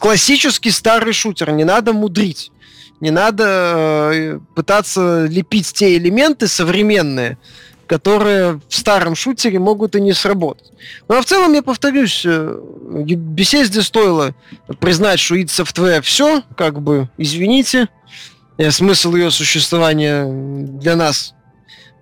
[0.00, 1.52] классический старый шутер.
[1.52, 2.50] Не надо мудрить.
[3.00, 3.44] Не надо
[4.14, 7.36] э, пытаться лепить те элементы современные,
[7.86, 10.72] которые в старом шутере могут и не сработать.
[11.08, 12.58] Ну а в целом, я повторюсь, э,
[12.90, 14.34] беседе стоило
[14.80, 17.88] признать, что id Software все, как бы, извините,
[18.58, 21.34] э, смысл ее существования для нас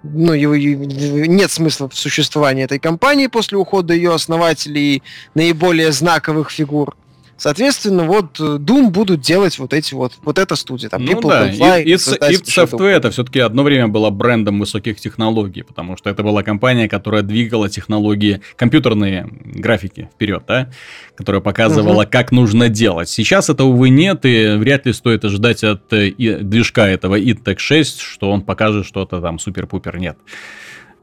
[0.02, 5.02] ну, его, нет смысла в существовании этой компании после ухода ее основателей и
[5.34, 6.94] наиболее знаковых фигур.
[7.36, 10.88] Соответственно, вот э, Doom будут делать вот эти вот, вот эта студия.
[10.88, 15.00] Там, ну да, Fly, и, и, и Software это все-таки одно время было брендом высоких
[15.00, 20.70] технологий, потому что это была компания, которая двигала технологии, компьютерные графики вперед, да,
[21.16, 22.10] которая показывала, угу.
[22.10, 23.08] как нужно делать.
[23.08, 27.58] Сейчас это, увы, нет, и вряд ли стоит ожидать от э, и, движка этого ITEC
[27.58, 30.16] 6, что он покажет что-то там супер-пупер, нет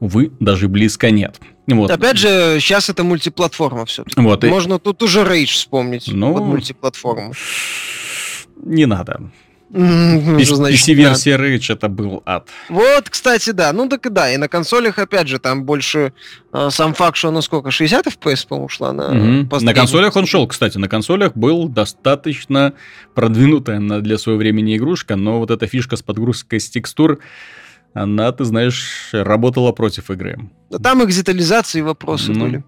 [0.02, 1.40] увы, даже близко нет.
[1.68, 1.90] Вот.
[1.90, 4.20] Опять же, сейчас это мультиплатформа все-таки.
[4.20, 4.78] Вот, Можно и...
[4.78, 7.32] тут уже Rage вспомнить ну, под мультиплатформу.
[8.56, 9.30] Не надо.
[9.72, 12.48] PC-версия Rage это был ад.
[12.68, 13.72] Вот, кстати, да.
[13.72, 14.30] Ну так и да.
[14.32, 16.12] И на консолях, опять же, там больше
[16.52, 19.60] э, сам факт, что она сколько, 60 FPS, по-моему, шла на угу.
[19.60, 20.78] На консолях он шел, кстати.
[20.78, 22.74] На консолях был достаточно
[23.14, 27.20] продвинутая для своего времени игрушка, но вот эта фишка с подгрузкой с текстур
[27.94, 30.38] она, ты знаешь, работала против игры.
[30.70, 32.64] Да там экзитализации вопросы ну, были.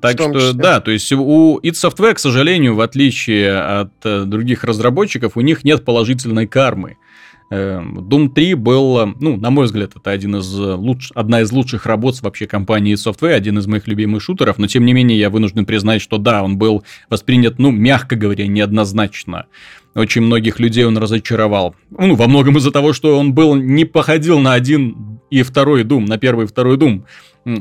[0.00, 0.52] Так что, числе.
[0.54, 5.40] да, то есть у id Software, к сожалению, в отличие от э, других разработчиков, у
[5.40, 6.96] них нет положительной кармы.
[7.50, 11.10] Э, Doom 3 был, ну, на мой взгляд, это один из луч...
[11.14, 14.92] одна из лучших работ вообще компании Software, один из моих любимых шутеров, но тем не
[14.92, 19.46] менее я вынужден признать, что да, он был воспринят, ну, мягко говоря, неоднозначно.
[19.94, 21.76] Очень многих людей он разочаровал.
[21.90, 26.06] Ну, во многом из-за того, что он был не походил на один и второй Doom,
[26.06, 27.04] на первый и второй Doom.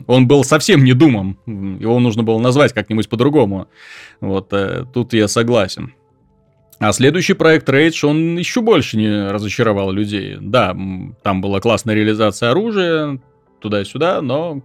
[0.08, 1.38] Он был совсем не Думом.
[1.46, 3.68] Его нужно было назвать как-нибудь по-другому.
[4.22, 5.94] Вот э, тут я согласен.
[6.80, 10.38] А следующий проект Rage, он еще больше не разочаровал людей.
[10.40, 10.76] Да,
[11.22, 13.20] там была классная реализация оружия,
[13.60, 14.62] туда-сюда, но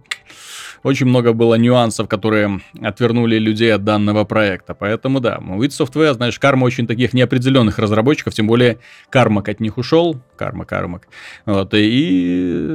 [0.83, 4.73] очень много было нюансов, которые отвернули людей от данного проекта.
[4.73, 9.77] Поэтому да, id Software, знаешь, карма очень таких неопределенных разработчиков, тем более Кармак от них
[9.77, 11.07] ушел, Карма, Кармак.
[11.45, 12.67] Вот, и...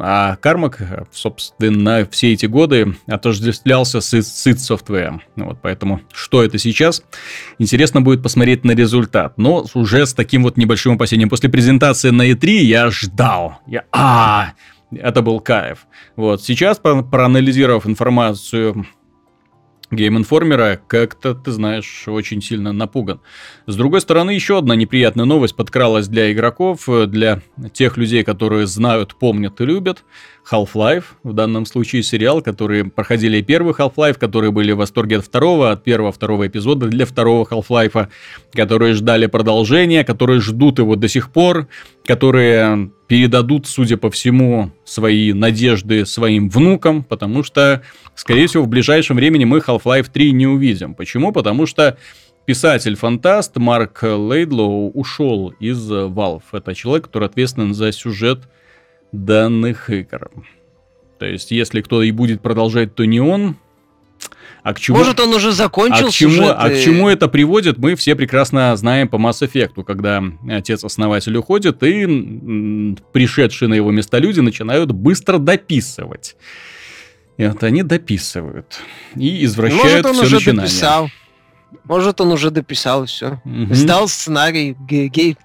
[0.00, 5.20] А Кармак, собственно, все эти годы отождествлялся с id Software.
[5.36, 7.02] Вот, поэтому что это сейчас?
[7.58, 9.38] Интересно будет посмотреть на результат.
[9.38, 11.28] Но уже с таким вот небольшим опасением.
[11.28, 13.58] После презентации на E3 я ждал.
[13.66, 13.84] Я...
[13.92, 14.52] А,
[14.90, 15.86] это был кайф.
[16.16, 18.86] Вот, сейчас, проанализировав информацию
[19.90, 23.22] Informer, как-то, ты знаешь, очень сильно напуган.
[23.66, 27.40] С другой стороны, еще одна неприятная новость подкралась для игроков, для
[27.72, 30.04] тех людей, которые знают, помнят и любят.
[30.50, 35.70] Half-Life, в данном случае сериал, которые проходили первый Half-Life, которые были в восторге от второго,
[35.70, 38.08] от первого, второго эпизода для второго Half-Life,
[38.52, 41.68] которые ждали продолжения, которые ждут его до сих пор,
[42.04, 47.82] которые передадут, судя по всему, свои надежды своим внукам, потому что,
[48.14, 50.94] скорее всего, в ближайшем времени мы Half-Life 3 не увидим.
[50.94, 51.32] Почему?
[51.32, 51.98] Потому что
[52.46, 56.42] писатель-фантаст Марк Лейдлоу ушел из Valve.
[56.52, 58.48] Это человек, который ответственен за сюжет
[59.12, 60.30] данных игр.
[61.18, 63.56] То есть, если кто и будет продолжать, то не он.
[64.62, 67.28] А к чему, Может, он уже закончил а к чему, сюжет А к чему это
[67.28, 73.90] приводит, мы все прекрасно знаем по Mass Effect, когда отец-основатель уходит, и пришедшие на его
[73.90, 76.36] место люди начинают быстро дописывать.
[77.36, 78.80] И вот они дописывают.
[79.14, 80.60] И извращают Может, он все уже начинания.
[80.62, 81.08] дописал.
[81.84, 83.40] Может, он уже дописал все.
[83.44, 83.74] Угу.
[83.74, 85.36] Сдал сценарий, Гей,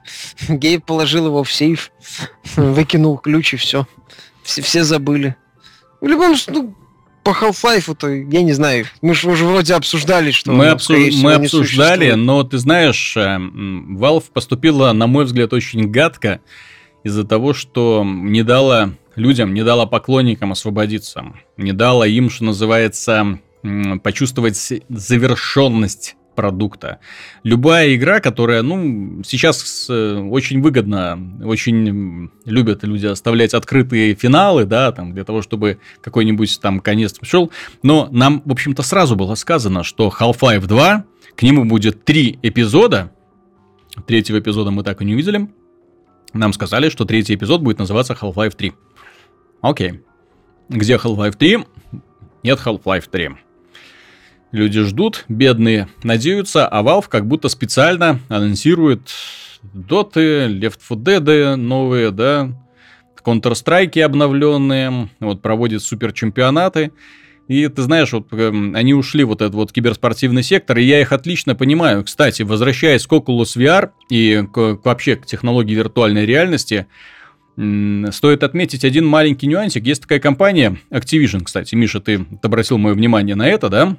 [0.47, 1.91] Гей положил его в сейф,
[2.55, 3.87] выкинул ключ и все.
[4.43, 5.35] Все, все забыли.
[6.01, 6.75] В любом случае, ну,
[7.23, 10.51] по Half-Life-то, я не знаю, мы же уже вроде обсуждали, что...
[10.51, 10.93] Мы, обсу...
[10.93, 16.41] мы обсуждали, но ты знаешь, э, Valve поступила, на мой взгляд, очень гадко
[17.03, 23.39] из-за того, что не дала людям, не дала поклонникам освободиться, не дала им, что называется,
[24.03, 24.57] почувствовать
[24.89, 26.99] завершенность продукта.
[27.43, 35.13] Любая игра, которая, ну, сейчас очень выгодно, очень любят люди оставлять открытые финалы, да, там,
[35.13, 37.51] для того, чтобы какой-нибудь там конец пришел.
[37.83, 41.05] Но нам, в общем-то, сразу было сказано, что Half-Life 2,
[41.35, 43.11] к нему будет три эпизода.
[44.07, 45.47] Третьего эпизода мы так и не увидели.
[46.33, 48.73] Нам сказали, что третий эпизод будет называться Half-Life 3.
[49.61, 50.01] Окей.
[50.67, 51.59] Где Half-Life 3?
[52.41, 53.29] Нет Half-Life 3.
[54.53, 59.09] Люди ждут, бедные надеются, а Valve как будто специально анонсирует
[59.73, 62.51] доты, Left 4 Dead новые, да,
[63.25, 66.91] Counter-Strike обновленные, вот проводит супер чемпионаты.
[67.47, 71.11] И ты знаешь, вот э, они ушли вот этот вот киберспортивный сектор, и я их
[71.11, 72.03] отлично понимаю.
[72.03, 76.87] Кстати, возвращаясь к Oculus VR и к, к, вообще к технологии виртуальной реальности,
[77.55, 79.85] Стоит отметить один маленький нюансик.
[79.85, 83.95] Есть такая компания, Activision, кстати, Миша, ты обратил мое внимание на это, да?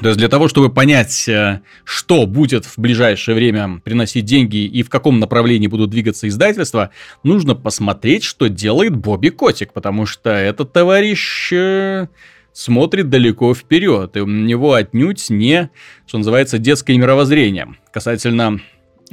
[0.00, 4.82] То есть для того, чтобы понять, э, что будет в ближайшее время приносить деньги и
[4.82, 6.90] в каком направлении будут двигаться издательства,
[7.22, 12.08] нужно посмотреть, что делает Бобби Котик, потому что этот товарищ э,
[12.52, 15.70] смотрит далеко вперед, и у него отнюдь не,
[16.06, 18.60] что называется, детское мировоззрение касательно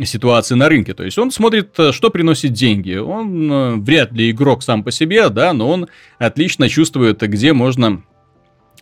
[0.03, 0.95] ситуации на рынке.
[0.95, 2.95] То есть он смотрит, э, что приносит деньги.
[2.95, 8.01] Он вряд ли игрок сам по себе, да, но он отлично чувствует, где можно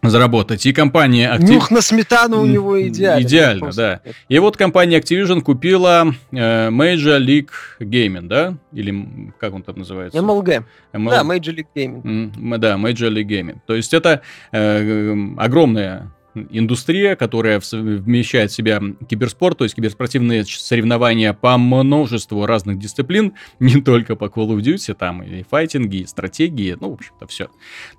[0.02, 0.66] заработать.
[0.66, 1.50] И компания Activ...
[1.50, 3.26] Нюх на сметану у него идеально.
[3.26, 4.02] Идеально, да.
[4.28, 8.56] И вот компания Activision купила э, Major League Gaming, да?
[8.72, 10.18] Или как он там называется?
[10.18, 10.64] MLG.
[10.94, 11.10] ML...
[11.10, 12.02] Да, Major League Gaming.
[12.04, 13.58] Mm, да, Major League Gaming.
[13.66, 14.22] То есть это
[14.52, 16.12] э, огромная
[16.50, 23.82] индустрия, которая вмещает в себя киберспорт, то есть киберспортивные соревнования по множеству разных дисциплин, не
[23.82, 27.50] только по Call of Duty, там и файтинги, и стратегии, ну, в общем-то, все.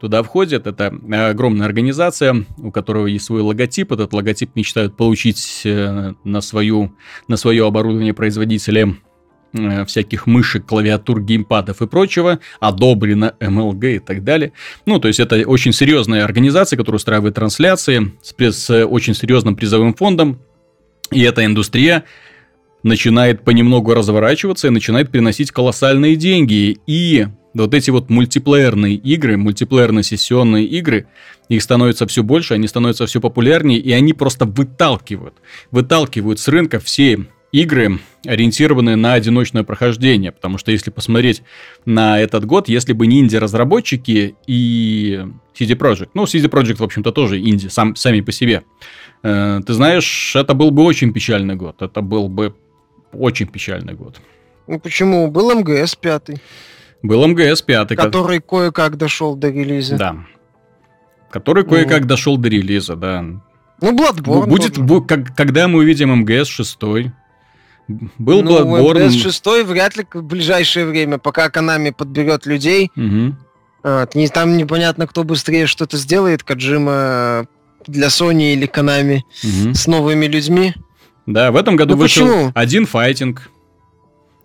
[0.00, 0.86] Туда входит, это
[1.30, 6.92] огромная организация, у которого есть свой логотип, этот логотип мечтают получить э, на, свою,
[7.28, 9.09] на свое оборудование производители Э,
[9.86, 14.52] всяких мышек, клавиатур, геймпадов и прочего, одобрено MLG и так далее.
[14.86, 19.94] Ну, то есть это очень серьезная организация, которая устраивает трансляции с, с очень серьезным призовым
[19.94, 20.40] фондом.
[21.10, 22.04] И эта индустрия
[22.82, 26.78] начинает понемногу разворачиваться и начинает приносить колоссальные деньги.
[26.86, 31.06] И вот эти вот мультиплеерные игры, мультиплеерные сессионные игры,
[31.48, 35.34] их становится все больше, они становятся все популярнее, и они просто выталкивают,
[35.72, 41.42] выталкивают с рынка все игры, ориентированные на одиночное прохождение, потому что если посмотреть
[41.84, 45.24] на этот год, если бы не инди-разработчики и
[45.58, 48.62] CD Projekt, ну, CD Projekt, в общем-то, тоже инди, сам, сами по себе,
[49.22, 52.54] э, ты знаешь, это был бы очень печальный год, это был бы
[53.12, 54.20] очень печальный год.
[54.66, 55.28] Ну, почему?
[55.30, 56.40] Был МГС 5.
[57.02, 57.88] Был МГС 5.
[57.96, 58.46] Который как...
[58.48, 59.96] кое-как дошел до релиза.
[59.96, 60.16] Да.
[61.30, 63.22] Который кое-как дошел до релиза, да.
[63.80, 64.46] Ну, Bloodborne.
[64.46, 66.78] Будет, бу- как, когда мы увидим МГС 6.
[68.18, 69.06] Был ну, Bloodborne.
[69.06, 72.90] МГС 6 вряд ли в ближайшее время, пока Konami подберет людей.
[72.96, 77.46] Не, там непонятно, кто быстрее что-то сделает, Каджима
[77.86, 79.74] для Sony или Konami Мгм.
[79.74, 80.74] с новыми людьми.
[81.26, 82.52] Да, в этом году Ну, вышел почему?
[82.54, 83.50] один файтинг.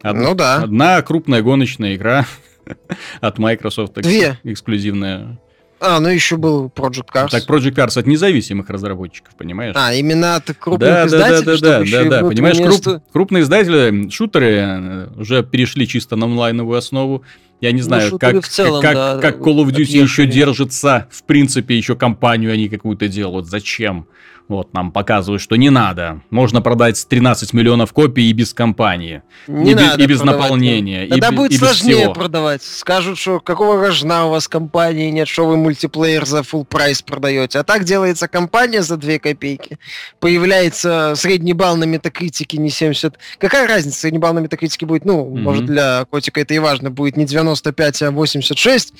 [0.03, 0.57] Од- Ну да.
[0.63, 2.25] Одна крупная гоночная игра
[3.21, 3.93] от Microsoft.
[3.95, 4.39] Две.
[4.43, 5.39] Эксклюзивная.
[5.81, 7.29] А, ну еще был Project Cars.
[7.29, 9.75] Так, Project Cars от независимых разработчиков, понимаешь?
[9.77, 12.27] А, именно от крупных да, да, да, издателей, да, да, еще да, и да.
[12.27, 17.23] Понимаешь, внутреннее круп- крупные издатели, шутеры э, уже перешли чисто на онлайновую основу.
[17.61, 19.97] Я не Ну, знаю, шутеры как, целом, как, да, как Call of Duty отъехали.
[20.03, 23.47] еще держится, в принципе, еще компанию они какую-то делают.
[23.47, 24.07] Зачем?
[24.47, 26.21] Вот, нам показывают, что не надо.
[26.29, 29.23] Можно продать 13 миллионов копий и без компании.
[29.47, 31.05] Не и, без- надо и без продавать, наполнения.
[31.05, 32.13] и Тогда бе- будет и без сложнее всего.
[32.13, 32.61] продавать.
[32.61, 37.57] Скажут, что какого рожна у вас компании нет, что вы мультиплеер за full прайс продаете.
[37.57, 39.79] А так делается компания за 2 копейки.
[40.19, 43.15] Появляется средний балл на метакритике не 70.
[43.39, 45.41] Какая разница, средний балл на метакритике будет, ну, Мгм.
[45.41, 48.93] может для котика это и важно, будет не 95, а 86.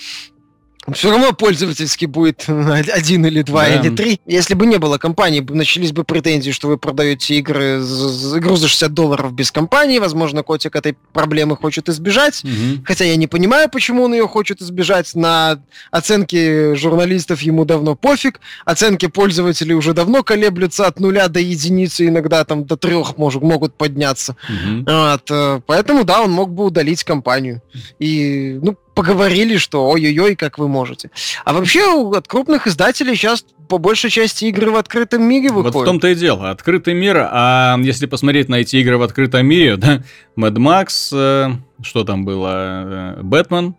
[0.93, 3.75] Все равно пользовательский будет один или два Да.
[3.81, 4.19] или три.
[4.27, 8.67] Если бы не было компании, начались бы претензии, что вы продаете игры, за- игру за
[8.67, 9.97] 60 долларов без компании.
[9.99, 12.43] Возможно, котик этой проблемы хочет избежать.
[12.43, 12.83] Мгм.
[12.85, 15.15] Хотя я не понимаю, почему он ее хочет избежать.
[15.15, 15.59] На
[15.91, 18.39] оценки журналистов ему давно пофиг.
[18.65, 23.75] Оценки пользователей уже давно колеблются от нуля до единицы, иногда там до трех может, могут
[23.75, 24.35] подняться.
[24.47, 24.85] Мгм.
[24.87, 27.61] Вот, э, поэтому, да, он мог бы удалить компанию.
[27.99, 31.11] И, ну, поговорили, что ой-ой-ой, как вы можете.
[31.43, 31.81] А вообще
[32.11, 35.87] от крупных издателей сейчас по большей части игры в открытом мире Вот выходят.
[35.87, 36.49] в том-то и дело.
[36.49, 40.01] Открытый мир, а если посмотреть на эти игры в открытом мире, да,
[40.37, 41.51] Mad Max, э,
[41.83, 43.75] что там было, э, Бэтмен,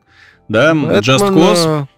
[0.49, 1.89] да, Just Бэтмен, Cause.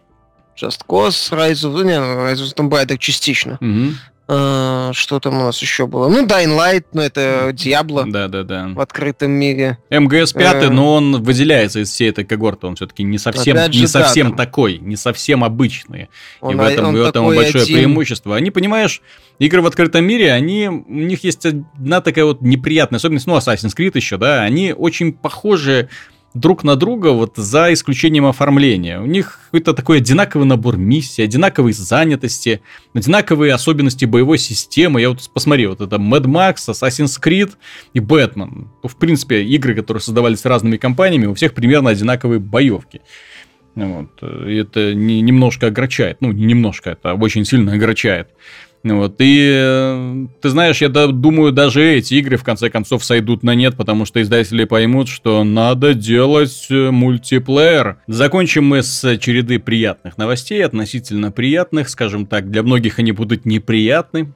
[0.61, 1.85] э, Just Cause, Rise of...
[1.85, 3.59] Не, Rise of Tomb Raider частично.
[3.61, 3.97] Мгм.
[4.31, 6.07] А, что там у нас еще было?
[6.11, 8.69] Ну, Dying Light, ну, это Диабло Да-да-да.
[8.75, 9.79] в открытом мире.
[9.91, 10.69] МГС 5, Э.
[10.69, 13.91] но он выделяется из всей этой когорты, он все-таки не совсем, Опять же, не да,
[13.91, 14.37] совсем там.
[14.37, 16.03] такой, не совсем обычный.
[16.03, 16.09] И
[16.43, 17.77] Он, в этом, в этом большое один.
[17.77, 18.37] преимущество.
[18.37, 19.01] Они, понимаешь,
[19.39, 23.75] игры в открытом мире, они, у них есть одна такая вот неприятная особенность, ну, Assassin's
[23.75, 25.89] Creed еще, да, они очень похожи
[26.35, 29.01] друг на друга, вот за исключением оформления.
[29.01, 32.61] У них какой-то такой одинаковый набор миссий, одинаковые занятости,
[32.95, 35.01] одинаковые особенности боевой системы.
[35.01, 37.53] Я вот посмотри, вот это Mad Max, Assassin's Creed
[37.95, 38.69] и Batman.
[38.83, 43.01] Ну, В принципе, игры, которые создавались разными компаниями, у всех примерно одинаковые боевки.
[43.75, 44.23] Вот.
[44.23, 46.21] И это не, немножко огорчает.
[46.21, 48.29] Ну, не немножко, это очень сильно огорчает.
[48.85, 49.17] Вот.
[49.19, 53.77] И э, ты знаешь, я думаю, даже эти игры в конце концов сойдут на нет,
[53.77, 57.99] потому что издатели поймут, что надо делать э, мультиплеер.
[58.07, 64.33] Закончим мы с череды приятных новостей, относительно приятных, скажем так, для многих они будут неприятны.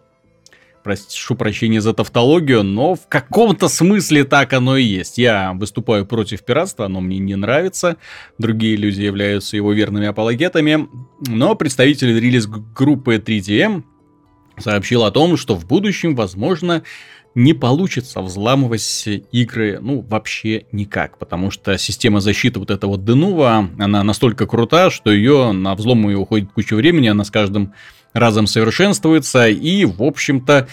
[0.82, 5.16] Прошу прощения за тавтологию, но в каком-то смысле так оно и есть.
[5.16, 7.98] Я выступаю против пиратства, оно мне не нравится.
[8.36, 10.88] Другие люди являются его верными апологетами.
[11.28, 13.84] Но представитель релиз-группы 3DM
[14.58, 16.82] сообщил о том, что в будущем, возможно,
[17.34, 24.02] не получится взламывать игры, ну, вообще никак, потому что система защиты вот вот Denuvo, она
[24.04, 27.72] настолько крута, что ее на взлом ее уходит куча времени, она с каждым
[28.12, 30.68] разом совершенствуется, и, в общем-то,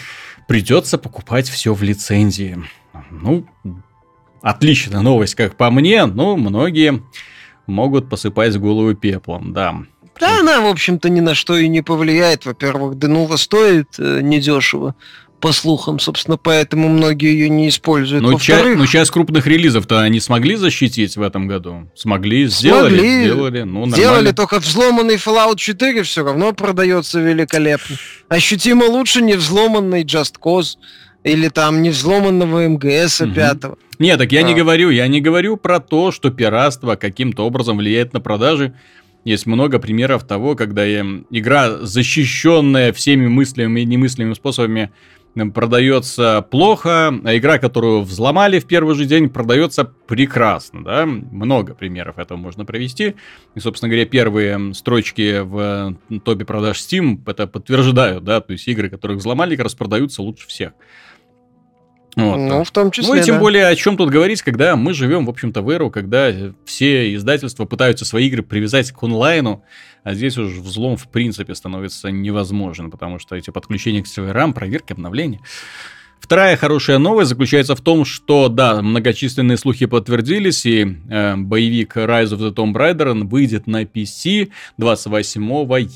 [0.46, 2.58] придется покупать все в лицензии.
[3.10, 3.46] Ну,
[4.42, 7.02] отличная новость, как по мне, но многие
[7.66, 9.76] могут посыпать голову пеплом, да.
[10.20, 12.44] Да, она, в общем-то, ни на что и не повлияет.
[12.46, 14.94] Во-первых, Денува стоит э, недешево,
[15.40, 18.22] по слухам, собственно, поэтому многие ее не используют.
[18.22, 21.90] Ну, ча- ну, часть крупных релизов-то они смогли защитить в этом году?
[21.94, 23.24] Смогли, сделали, Смогли.
[23.24, 23.96] сделали, ну, нормально.
[23.96, 27.96] Сделали только взломанный Fallout 4 все равно продается великолепно.
[28.28, 30.76] Ощутимо лучше не взломанный Just Cause
[31.24, 33.32] или там не взломанного МГС Мгм.
[33.34, 33.56] 5.
[33.98, 34.56] Не, так я не А.
[34.56, 38.74] говорю, я не говорю про то, что пиратство каким-то образом влияет на продажи.
[39.24, 44.90] Есть много примеров того, когда игра, защищенная всеми мыслимыми и немыслимыми способами,
[45.54, 51.06] продается плохо, а игра, которую взломали в первый же день, продается прекрасно, да?
[51.06, 53.14] Много примеров этого можно привести.
[53.54, 58.40] И, собственно говоря, первые строчки в топе продаж Steam это подтверждают, да?
[58.40, 60.72] То есть игры, которых взломали, как раз продаются лучше всех.
[62.16, 62.36] Вот.
[62.36, 63.40] Ну, в том числе, Ну и тем да.
[63.40, 66.32] более, о чем тут говорить, когда мы живем, в общем-то, в эру, когда
[66.64, 69.62] все издательства пытаются свои игры привязать к онлайну,
[70.02, 74.92] а здесь уже взлом в принципе становится невозможен, потому что эти подключения к серверам, проверки,
[74.92, 75.40] обновления.
[76.20, 82.26] Вторая хорошая новость заключается в том, что, да, многочисленные слухи подтвердились, и э, боевик Rise
[82.26, 85.42] of the Tomb Raider выйдет на PC 28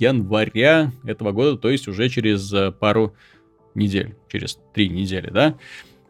[0.00, 3.14] января этого года, то есть уже через э, пару
[3.74, 5.54] недель, через три недели, да?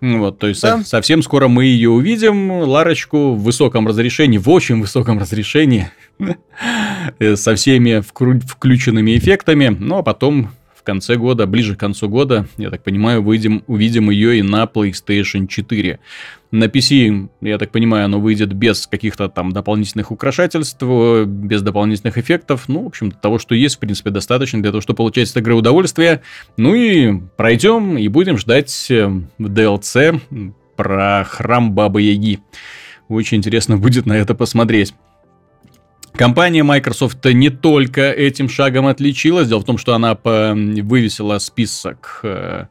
[0.04, 0.78] Вот, то есть да.
[0.78, 5.90] со- совсем скоро мы ее увидим, Ларочку, в высоком разрешении, в очень высоком разрешении,
[7.36, 10.50] со всеми включенными эффектами, ну а потом
[10.84, 15.46] конце года, ближе к концу года, я так понимаю, выйдем, увидим ее и на PlayStation
[15.46, 15.98] 4.
[16.50, 22.68] На PC, я так понимаю, оно выйдет без каких-то там дополнительных украшательств, без дополнительных эффектов.
[22.68, 25.54] Ну, в общем-то, того, что есть, в принципе, достаточно для того, чтобы получать с игры
[25.54, 26.22] удовольствие.
[26.56, 28.68] Ну и пройдем и будем ждать
[29.40, 32.38] DLC э, про храм Бабы Яги.
[33.08, 34.94] Очень интересно будет на это посмотреть.
[36.16, 39.48] Компания Microsoft не только этим шагом отличилась.
[39.48, 42.66] Дело в том, что она вывесила список э,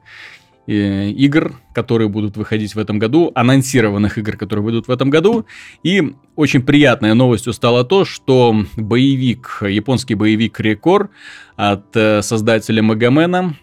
[0.66, 5.46] игр, которые будут выходить в этом году, анонсированных игр, которые выйдут в этом году.
[5.84, 11.10] И очень приятной новостью стало то, что боевик, японский боевик Рекор
[11.58, 13.58] от э, создателя Магомена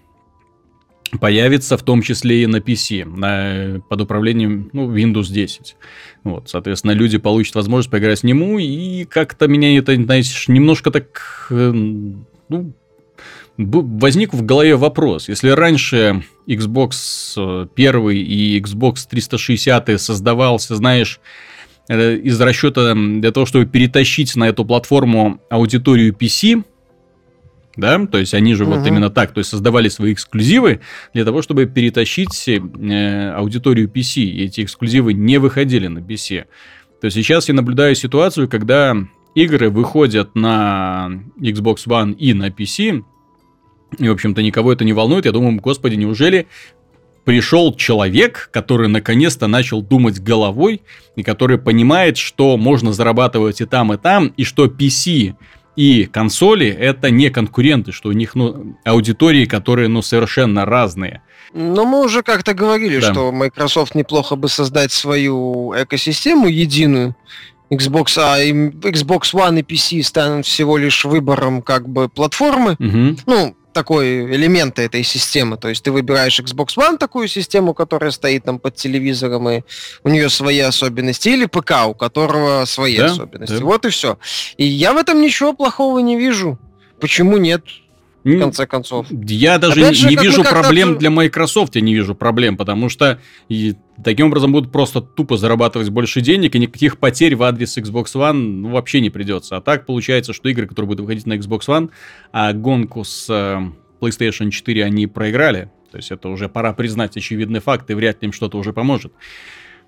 [1.18, 5.76] появится в том числе и на PC, на, под управлением ну, Windows 10.
[6.24, 11.46] Вот, соответственно, люди получат возможность поиграть с нему, и как-то меня это, знаешь, немножко так...
[11.50, 12.74] Э, ну,
[13.56, 15.28] возник в голове вопрос.
[15.28, 21.20] Если раньше Xbox 1 э, и Xbox 360 создавался, знаешь,
[21.88, 26.64] э, из расчета для того, чтобы перетащить на эту платформу аудиторию PC,
[27.80, 28.74] да, то есть они же угу.
[28.74, 30.80] вот именно так, то есть создавали свои эксклюзивы
[31.14, 36.44] для того, чтобы перетащить э, аудиторию PC, и эти эксклюзивы не выходили на PC.
[37.00, 38.94] То есть сейчас я наблюдаю ситуацию, когда
[39.34, 41.10] игры выходят на
[41.40, 43.04] Xbox One и на PC,
[43.98, 45.24] и, в общем-то, никого это не волнует.
[45.24, 46.46] Я думаю, господи, неужели
[47.24, 50.82] пришел человек, который наконец-то начал думать головой,
[51.16, 55.34] и который понимает, что можно зарабатывать и там, и там, и что PC
[55.80, 61.22] и консоли это не конкуренты, что у них ну, аудитории, которые ну, совершенно разные.
[61.54, 63.12] Но мы уже как-то говорили, да.
[63.12, 67.16] что Microsoft неплохо бы создать свою экосистему единую.
[67.72, 72.72] Xbox, а Xbox One и PC станут всего лишь выбором как бы платформы.
[72.72, 73.16] Угу.
[73.24, 75.56] Ну, такой элементы этой системы.
[75.56, 79.62] То есть ты выбираешь Xbox One, такую систему, которая стоит там под телевизором, и
[80.04, 83.58] у нее свои особенности, или ПК, у которого свои да, особенности.
[83.58, 83.64] Да.
[83.64, 84.18] Вот и все.
[84.56, 86.58] И я в этом ничего плохого не вижу.
[87.00, 87.64] Почему нет?
[88.24, 89.06] В конце концов.
[89.10, 93.18] Я даже Опять не, не вижу проблем для Microsoft, я не вижу проблем, потому что
[93.48, 98.14] и, таким образом будут просто тупо зарабатывать больше денег, и никаких потерь в адрес Xbox
[98.14, 99.56] One ну, вообще не придется.
[99.56, 101.90] А так получается, что игры, которые будут выходить на Xbox One,
[102.32, 103.60] а гонку с э,
[104.00, 105.70] PlayStation 4 они проиграли.
[105.90, 109.12] То есть это уже пора признать очевидный факт, и вряд ли им что-то уже поможет.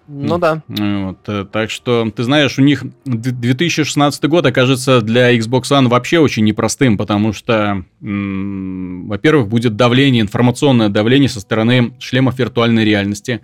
[0.08, 0.62] Ну да.
[0.68, 6.18] Вот, э, так что, ты знаешь, у них 2016 год окажется для Xbox One вообще
[6.18, 13.40] очень непростым, потому что, во-первых, будет давление, информационное давление со стороны шлемов виртуальной реальности.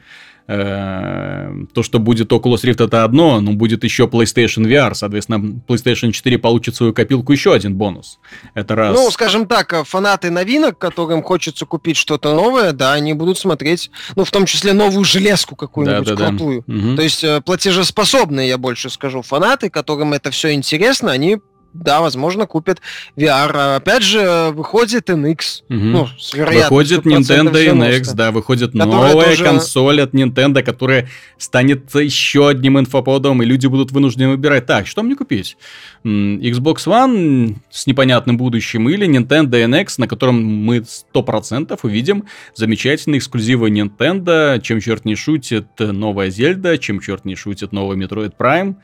[0.51, 6.11] Э, то, что будет Oculus Rift, это одно, но будет еще PlayStation VR, соответственно, PlayStation
[6.11, 8.18] 4 получит свою копилку еще один бонус.
[8.55, 8.96] Это раз.
[8.96, 13.90] Ну, скажем так, э, фанаты новинок, которым хочется купить что-то новое, да, они будут смотреть,
[14.16, 16.64] ну, в том числе новую железку какую-нибудь да, да, крутую.
[16.66, 16.74] Да.
[16.74, 16.96] Угу.
[16.96, 21.40] То есть э, платежеспособные, я больше скажу, фанаты, которым это все интересно, они
[21.74, 22.80] да, возможно, купят
[23.16, 23.76] VR.
[23.76, 25.62] Опять же, выходит NX.
[25.68, 25.78] Угу.
[25.78, 29.44] Ну, с выходит Nintendo NX, да, выходит новая тоже...
[29.44, 34.66] консоль от Nintendo, которая станет еще одним инфоподом, и люди будут вынуждены выбирать.
[34.66, 35.56] Так, что мне купить?
[36.04, 40.78] Xbox One с непонятным будущим или Nintendo NX, на котором мы
[41.14, 47.72] 100% увидим замечательные эксклюзивы Nintendo, чем черт не шутит новая Зельда, чем черт не шутит
[47.72, 48.76] новый Metroid Prime.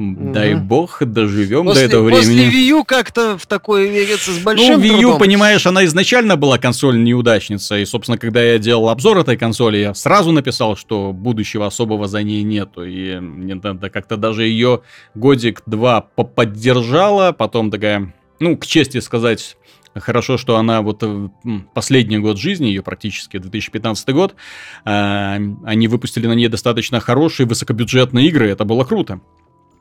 [0.00, 2.46] Дай бог, доживем после, до этого времени.
[2.46, 5.18] После Wii U как-то в такое верится с большим Ну, Wii U, трудом.
[5.18, 9.92] понимаешь, она изначально была консоль неудачница, и, собственно, когда я делал обзор этой консоли, я
[9.92, 14.80] сразу написал, что будущего особого за ней нету, и Nintendo как-то даже ее
[15.14, 19.58] годик-два поддержала, потом такая, ну, к чести сказать,
[19.92, 21.28] Хорошо, что она вот э,
[21.74, 24.36] последний год жизни, ее практически 2015 год,
[24.84, 29.20] э, они выпустили на ней достаточно хорошие высокобюджетные игры, это было круто.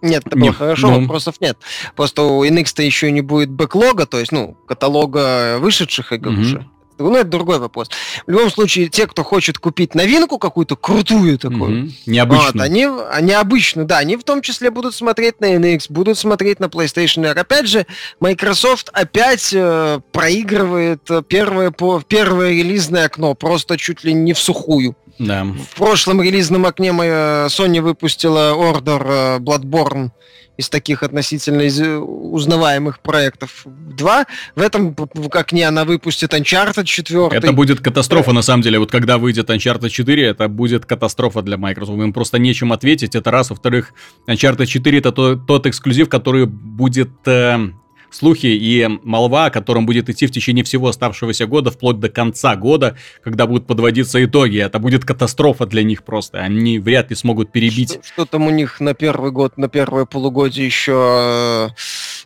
[0.02, 1.02] Нет, это было не, хорошо, ну...
[1.02, 1.58] вопросов нет.
[1.96, 6.42] Просто у NX-то еще не будет бэклога, то есть, ну, каталога вышедших игр угу.
[6.42, 6.66] уже.
[7.00, 7.90] Ну, это другой вопрос.
[8.28, 11.92] В любом случае, те, кто хочет купить новинку какую-то крутую такую, угу.
[12.06, 16.18] необычную, вот, они, они обычно, да, они в том числе будут смотреть на NX, будут
[16.18, 17.38] смотреть на PlayStation R.
[17.38, 17.86] Опять же,
[18.20, 24.96] Microsoft опять э, проигрывает первое, по, первое релизное окно, просто чуть ли не в сухую.
[25.20, 25.44] Да.
[25.44, 30.12] В прошлом релизном окне моя Sony выпустила Order э, Bloodborne
[30.60, 33.66] из таких относительно из э, узнаваемых проектов.
[33.66, 34.26] Два.
[34.56, 34.94] В этом
[35.30, 37.28] как не она выпустит Uncharted 4.
[37.32, 38.80] Это будет катастрофа, на самом деле.
[38.80, 42.00] Вот когда выйдет Uncharted 4, это будет катастрофа для Microsoft.
[42.00, 43.16] Им просто нечем ответить.
[43.16, 43.50] Это раз.
[43.50, 43.94] Во-вторых,
[44.28, 47.72] Uncharted 4 это тот, тот эксклюзив, который будет э,
[48.12, 52.56] слухи и молва, о котором будет идти в течение всего оставшегося года, вплоть до конца
[52.56, 54.58] года, когда будут подводиться итоги.
[54.58, 56.40] Это будет катастрофа для них просто.
[56.40, 57.92] Они вряд ли смогут перебить.
[57.92, 61.70] Что, что там у них на первый год, на первое полугодие еще э,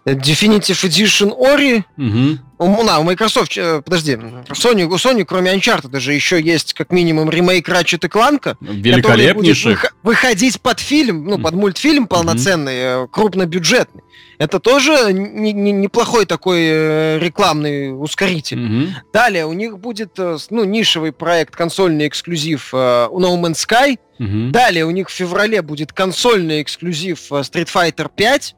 [0.05, 1.83] Definitive Edition Ori.
[1.97, 2.39] Угу.
[2.59, 6.73] У, на, у Microsoft, э, подожди, у Sony, у Sony, кроме Uncharted, даже еще есть
[6.73, 9.73] как минимум ремейк Ratchet и Clank, Великолепнейший.
[9.73, 14.01] Будет выходить под фильм, ну, под мультфильм полноценный, mm крупнобюджетный.
[14.37, 18.59] Это тоже не, не, неплохой такой э, рекламный ускоритель.
[18.59, 18.89] Mm-hmm.
[19.13, 23.97] Далее у них будет ну, нишевый проект, консольный эксклюзив No Man's Sky.
[24.19, 24.51] Mm-hmm.
[24.51, 28.55] Далее у них в феврале будет консольный эксклюзив Street Fighter 5.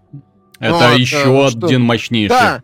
[0.59, 1.47] Это вот, еще что...
[1.47, 2.29] один мощнейший.
[2.29, 2.63] Да,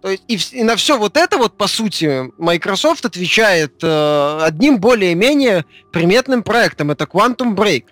[0.00, 4.78] то есть и, и на все вот это вот, по сути, Microsoft отвечает э, одним
[4.78, 6.92] более-менее приметным проектом.
[6.92, 7.84] Это Quantum Break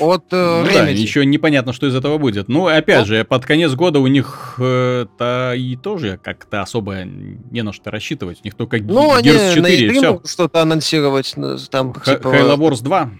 [0.00, 2.48] от э, ну, Да, еще непонятно, что из этого будет.
[2.48, 7.62] Ну, опять ну, же, под конец года у них это и тоже как-то особо не
[7.62, 8.40] на что рассчитывать.
[8.42, 10.20] У них только ну, Gears 4 и все.
[10.24, 11.32] что-то анонсировать.
[11.70, 12.26] Там, Х- типа...
[12.26, 13.10] Halo Wars 2.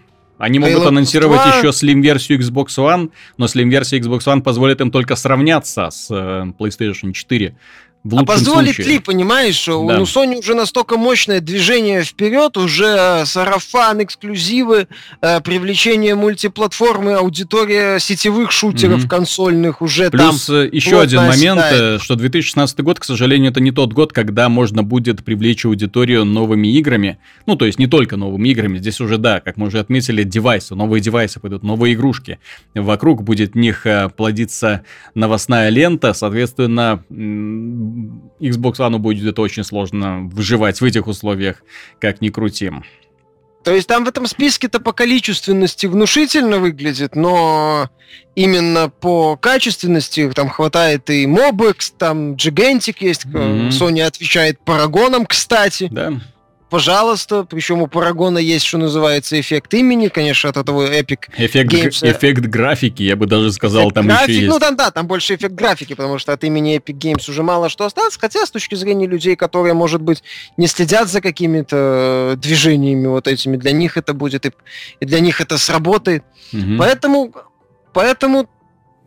[0.42, 1.58] Они могут Halo анонсировать 2...
[1.58, 7.12] еще Slim-версию Xbox One, но Slim-версия Xbox One позволит им только сравняться с э, PlayStation
[7.12, 7.56] 4.
[8.04, 8.94] В а позволит случае.
[8.94, 9.76] ли, понимаешь, да.
[9.76, 14.88] у Sony уже настолько мощное движение вперед, уже сарафан, эксклюзивы,
[15.20, 19.08] э, привлечение мультиплатформы, аудитория сетевых шутеров mm-hmm.
[19.08, 20.56] консольных уже Плюс там.
[20.56, 22.02] Плюс еще один момент, оседает.
[22.02, 26.76] что 2016 год, к сожалению, это не тот год, когда можно будет привлечь аудиторию новыми
[26.76, 27.18] играми.
[27.46, 30.74] Ну, то есть не только новыми играми, здесь уже, да, как мы уже отметили, девайсы,
[30.74, 32.40] новые девайсы пойдут, новые игрушки.
[32.74, 34.82] Вокруг будет них э, плодиться
[35.14, 37.04] новостная лента, соответственно,
[38.40, 41.62] Xbox One будет очень сложно выживать в этих условиях,
[42.00, 42.84] как ни крутим.
[43.64, 47.88] То есть там в этом списке-то по количественности внушительно выглядит, но
[48.34, 53.68] именно по качественности там хватает и Mobex, там Gigantic есть, mm-hmm.
[53.68, 55.88] Sony отвечает Парагоном, кстати.
[55.90, 56.20] Да
[56.72, 57.44] пожалуйста.
[57.44, 62.10] Причем у Парагона есть, что называется, эффект имени, конечно, от этого Epic эффект, Games.
[62.10, 64.48] Эффект графики, я бы даже сказал, эффект там график, еще есть.
[64.48, 67.68] Ну, там, да, там больше эффект графики, потому что от имени Epic Games уже мало
[67.68, 68.16] что осталось.
[68.16, 70.22] Хотя, с точки зрения людей, которые, может быть,
[70.56, 74.52] не следят за какими-то движениями вот этими, для них это будет, и,
[75.00, 76.24] и для них это сработает.
[76.54, 76.78] Угу.
[76.78, 77.34] Поэтому,
[77.92, 78.48] поэтому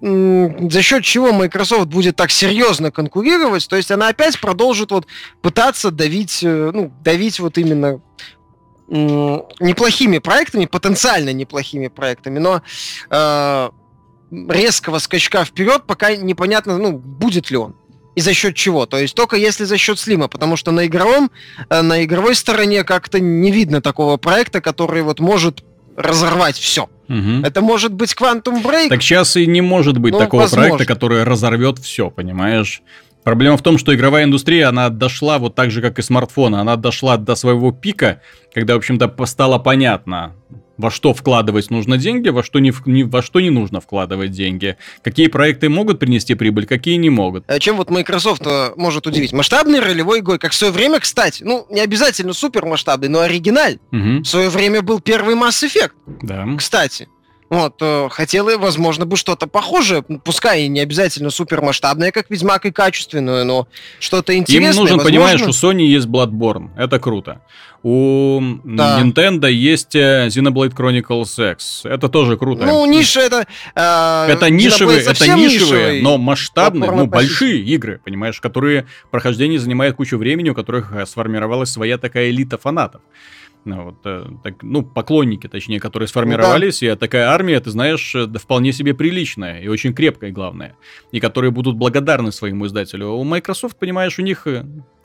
[0.02, 5.08] за счет чего Microsoft будет так серьезно конкурировать, то есть она опять продолжит вот
[5.42, 8.02] пытаться давить, э, ну, давить вот именно
[8.88, 12.62] неплохими проектами, потенциально неплохими проектами, но
[13.10, 13.70] э,
[14.50, 17.76] резкого скачка вперед пока непонятно, ну, будет ли он.
[18.16, 18.86] И за счет чего?
[18.86, 21.32] То есть только если за счет слима, потому что на игровом,
[21.70, 25.64] э, на игровой стороне как-то не видно такого проекта, который вот может
[25.96, 26.90] разорвать все.
[27.08, 27.44] Угу.
[27.44, 28.90] Это может быть Quantum Break.
[28.90, 30.70] Так сейчас и не может быть ну, такого возможно.
[30.70, 32.82] проекта, который разорвет все, понимаешь?
[33.24, 36.58] Проблема в том, что игровая индустрия, она дошла вот так же, как и смартфоны.
[36.58, 38.22] Она дошла до своего пика,
[38.54, 40.36] когда, в общем-то, стало понятно,
[40.78, 44.78] во что вкладывать нужно деньги, во что не, не, во что не нужно вкладывать деньги.
[45.02, 47.44] Какие проекты могут принести прибыль, какие не могут.
[47.48, 49.34] А чем вот Microsoft э, может удивить?
[49.34, 53.80] Масштабный ролевой игрой, как в свое время, кстати, ну, не обязательно супер масштабный, но оригиналь.
[53.92, 54.24] Угу.
[54.24, 55.92] В свое время был первый Mass Effect.
[56.22, 56.48] Да.
[56.58, 57.08] Кстати.
[57.50, 62.72] Вот, э, хотела, возможно, бы что-то похожее, пускай и не обязательно супермасштабное, как Ведьмак, и
[62.72, 63.68] качественное, но
[64.00, 64.72] что-то интересное.
[64.72, 65.04] Им нужен, возможно...
[65.04, 67.42] понимаешь, у Sony есть Bloodborne, это круто.
[67.88, 69.00] У да.
[69.00, 71.82] Nintendo есть э, Xenoblade Chronicles X.
[71.84, 72.66] Это тоже круто.
[72.66, 73.46] Ну, ниша это...
[73.76, 80.18] Э, это нишевые, это нишевые, но масштабные, ну, большие игры, понимаешь, которые прохождение занимает кучу
[80.18, 83.02] времени, у которых э, сформировалась своя такая элита фанатов.
[83.66, 86.94] Ну, вот, э, так, ну, поклонники, точнее, которые сформировались, ну, да.
[86.94, 90.76] и такая армия, ты знаешь, да, вполне себе приличная и очень крепкая, главное,
[91.12, 93.10] и которые будут благодарны своему издателю.
[93.10, 94.46] У Microsoft, понимаешь, у них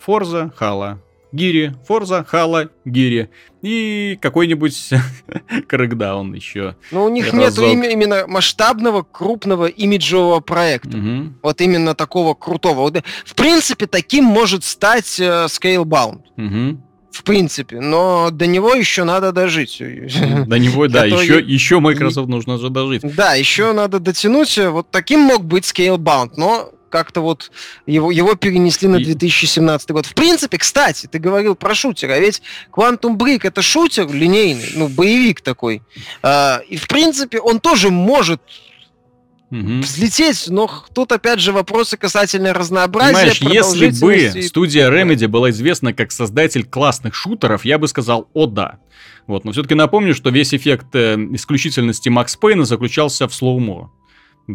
[0.07, 0.99] Forza, Halo,
[1.33, 3.31] Гири, Форза, Хала, Гири
[3.63, 4.91] и какой-нибудь
[5.69, 6.77] Крэкдаун еще.
[6.91, 10.97] Но у них нет именно масштабного, крупного имиджевого проекта.
[10.97, 11.35] Угу.
[11.43, 12.91] Вот именно такого крутого.
[13.25, 16.23] В принципе, таким может стать э, Scalebound.
[16.37, 16.83] Угу.
[17.11, 19.79] В принципе, но до него еще надо дожить.
[19.79, 23.03] До него, да, еще, еще Microsoft нужно же дожить.
[23.03, 24.57] Да, еще надо дотянуть.
[24.59, 27.51] Вот таким мог быть Scalebound, но как-то вот
[27.87, 30.07] его, его перенесли на 2017 год.
[30.07, 32.43] В принципе, кстати, ты говорил про шутера, а ведь
[32.73, 35.83] Quantum Break это шутер линейный, ну, боевик такой.
[36.23, 38.43] А, и, в принципе, он тоже может
[39.51, 39.81] угу.
[39.81, 43.35] взлететь, но тут опять же вопросы касательно разнообразия.
[43.39, 48.47] Понимаешь, если бы студия Remedy была известна как создатель классных шутеров, я бы сказал, о
[48.47, 48.79] да.
[49.27, 53.93] Вот, но все-таки напомню, что весь эффект э, исключительности Макс Пейна заключался в slow-mo.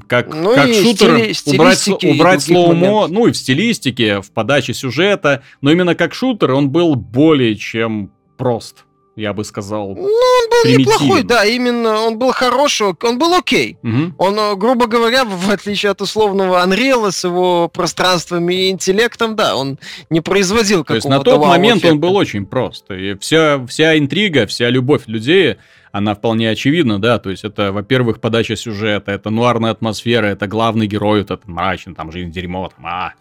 [0.07, 5.43] Как, ну как шутер стили, убрать, убрать slow-mo, ну и в стилистике, в подаче сюжета,
[5.61, 8.84] но именно как шутер он был более чем прост
[9.15, 9.95] я бы сказал.
[9.95, 13.77] Ну, он был неплохой, да, именно он был хороший, он был окей.
[13.81, 14.13] Угу.
[14.17, 19.55] Он, э, грубо говоря, в отличие от условного Unreal с его пространством и интеллектом, да,
[19.55, 22.91] он не производил какого-то То есть на тот момент он был очень прост.
[22.91, 25.57] И вся, вся интрига, вся любовь людей
[25.95, 30.87] она вполне очевидна, да, то есть это, во-первых, подача сюжета, это нуарная атмосфера, это главный
[30.87, 33.13] герой, вот этот мрачный, там, жизнь дерьмо, там, а,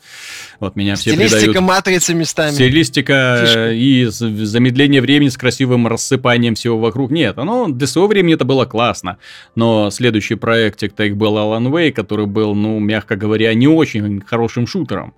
[0.59, 1.69] вот меня все Стилистика придают.
[1.69, 2.51] матрицы местами.
[2.51, 3.71] Стилистика Фишка.
[3.71, 7.13] и замедление времени с красивым рассыпанием всего вокруг.
[7.13, 9.19] Нет, ну, для своего времени это было классно,
[9.55, 14.67] но следующий проектик-то их был Alan Way, который был, ну, мягко говоря, не очень хорошим
[14.67, 15.15] шутером.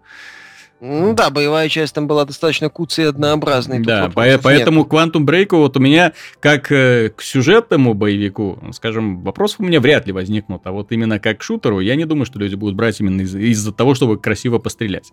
[0.81, 3.81] Ну да, боевая часть там была достаточно куцей и однообразной.
[3.81, 4.89] Да, по- поэтому нет.
[4.89, 10.07] Quantum Break вот у меня, как э, к сюжетному боевику, скажем, вопросов у меня вряд
[10.07, 13.01] ли возникнут, а вот именно как к шутеру, я не думаю, что люди будут брать
[13.01, 15.13] именно из- из-за того, чтобы красиво пострелять.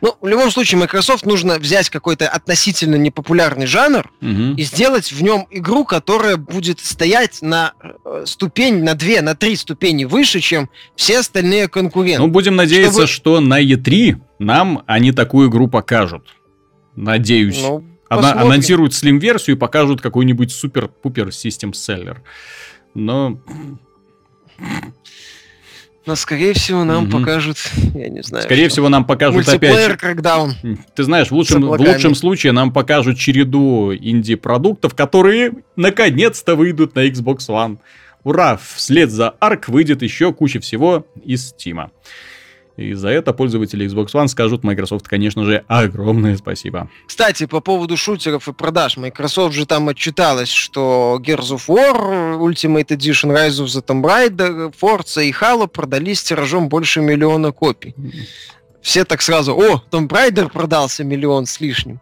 [0.00, 4.54] Ну, в любом случае, Microsoft нужно взять какой-то относительно непопулярный жанр угу.
[4.56, 9.56] и сделать в нем игру, которая будет стоять на э, ступень, на две, на три
[9.56, 12.22] ступени выше, чем все остальные конкуренты.
[12.22, 13.40] Ну, будем надеяться, чтобы...
[13.40, 16.34] что на E3 нам они такую игру покажут.
[16.96, 17.60] Надеюсь.
[17.62, 22.22] Ну, Ана- анонсируют Slim-версию и покажут какой-нибудь супер-пупер систем-селлер.
[22.94, 23.38] Но...
[26.06, 27.18] Но, скорее всего, нам угу.
[27.18, 27.58] покажут,
[27.94, 28.44] я не знаю.
[28.44, 29.98] Скорее всего, нам покажут опять...
[29.98, 30.54] когда он...
[30.96, 37.06] Ты знаешь, в лучшем, в лучшем случае нам покажут череду инди-продуктов, которые наконец-то выйдут на
[37.06, 37.78] Xbox One.
[38.24, 38.58] Ура!
[38.74, 41.90] Вслед за Ark выйдет еще куча всего из Steam.
[42.80, 46.88] И за это пользователи Xbox One скажут Microsoft, конечно же, огромное спасибо.
[47.06, 48.96] Кстати, по поводу шутеров и продаж.
[48.96, 54.74] Microsoft же там отчиталась, что Gears of War, Ultimate Edition, Rise of the Tomb Raider,
[54.80, 57.94] Forza и Halo продались тиражом больше миллиона копий.
[58.80, 62.00] Все так сразу, о, Tomb Raider продался миллион с лишним.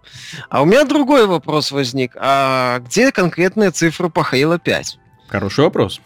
[0.48, 2.12] А у меня другой вопрос возник.
[2.16, 4.98] А где конкретная цифра по Halo 5?
[5.26, 6.00] Хороший вопрос.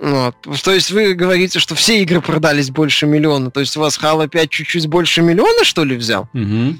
[0.00, 0.36] Вот.
[0.62, 3.50] То есть вы говорите, что все игры продались больше миллиона.
[3.50, 6.28] То есть у вас Halo 5 чуть-чуть больше миллиона, что ли, взял?
[6.34, 6.76] Угу.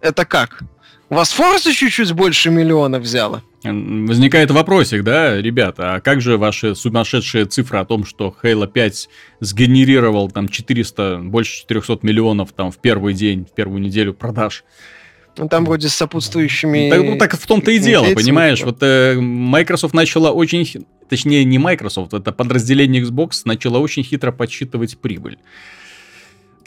[0.00, 0.62] Это как?
[1.10, 3.42] У вас Forza чуть-чуть больше миллиона взяла?
[3.64, 9.08] Возникает вопросик, да, ребята, а как же ваши сумасшедшие цифры о том, что Halo 5
[9.40, 14.64] сгенерировал там 400, больше 400 миллионов там в первый день, в первую неделю продаж?
[15.38, 16.90] Ну, там вроде с сопутствующими...
[16.90, 18.62] Так, ну, так в том-то и дело, понимаешь?
[18.62, 24.98] Вот э, Microsoft начала очень точнее не Microsoft, это подразделение Xbox начало очень хитро подсчитывать
[24.98, 25.38] прибыль.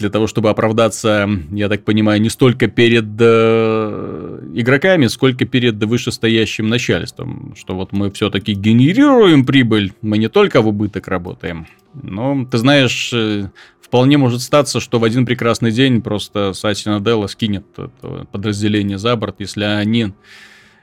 [0.02, 6.68] Для того, чтобы оправдаться, я так понимаю, не столько перед э, игроками, сколько перед вышестоящим
[6.68, 7.54] начальством.
[7.56, 11.68] Что вот мы все-таки генерируем прибыль, мы не только в убыток работаем.
[11.94, 17.28] Но, ты знаешь, э, вполне может статься, что в один прекрасный день просто Сатина Делла
[17.28, 20.14] скинет это подразделение за борт, если они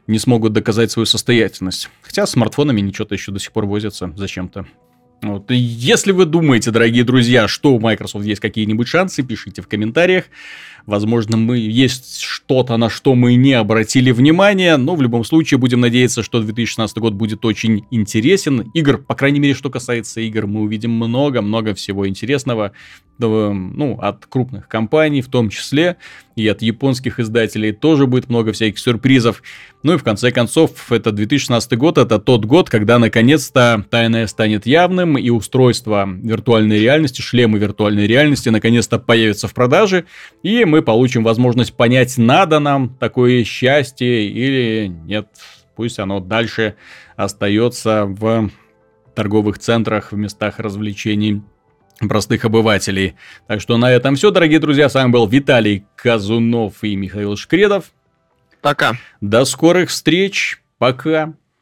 [0.07, 1.91] не смогут доказать свою состоятельность.
[2.03, 4.65] Хотя с смартфонами ничего-то еще до сих пор возятся зачем-то.
[5.23, 5.51] Вот.
[5.51, 10.27] Если вы думаете, дорогие друзья, что у Microsoft есть какие-нибудь шансы, пишите в комментариях.
[10.87, 15.81] Возможно, мы есть что-то, на что мы не обратили внимания, но в любом случае будем
[15.81, 18.71] надеяться, что 2016 год будет очень интересен.
[18.75, 22.73] Игр, по крайней мере, что касается игр, мы увидим много-много всего интересного,
[23.21, 25.97] ну, от крупных компаний в том числе,
[26.37, 29.43] и от японских издателей тоже будет много всяких сюрпризов.
[29.83, 34.67] Ну и в конце концов, это 2016 год, это тот год, когда наконец-то тайное станет
[34.67, 40.05] явным, и устройства виртуальной реальности, шлемы виртуальной реальности наконец-то появятся в продаже,
[40.45, 45.29] и мы получим возможность понять, надо нам такое счастье или нет.
[45.77, 46.77] Пусть оно дальше
[47.17, 48.51] остается в
[49.15, 51.43] торговых центрах, в местах развлечений
[52.01, 53.17] простых обывателей.
[53.47, 54.89] Так что на этом все, дорогие друзья.
[54.89, 57.93] С вами был Виталий Казунов и Михаил Шкредов.
[58.61, 58.93] Пока.
[59.21, 60.63] До скорых встреч.
[60.79, 61.35] Пока.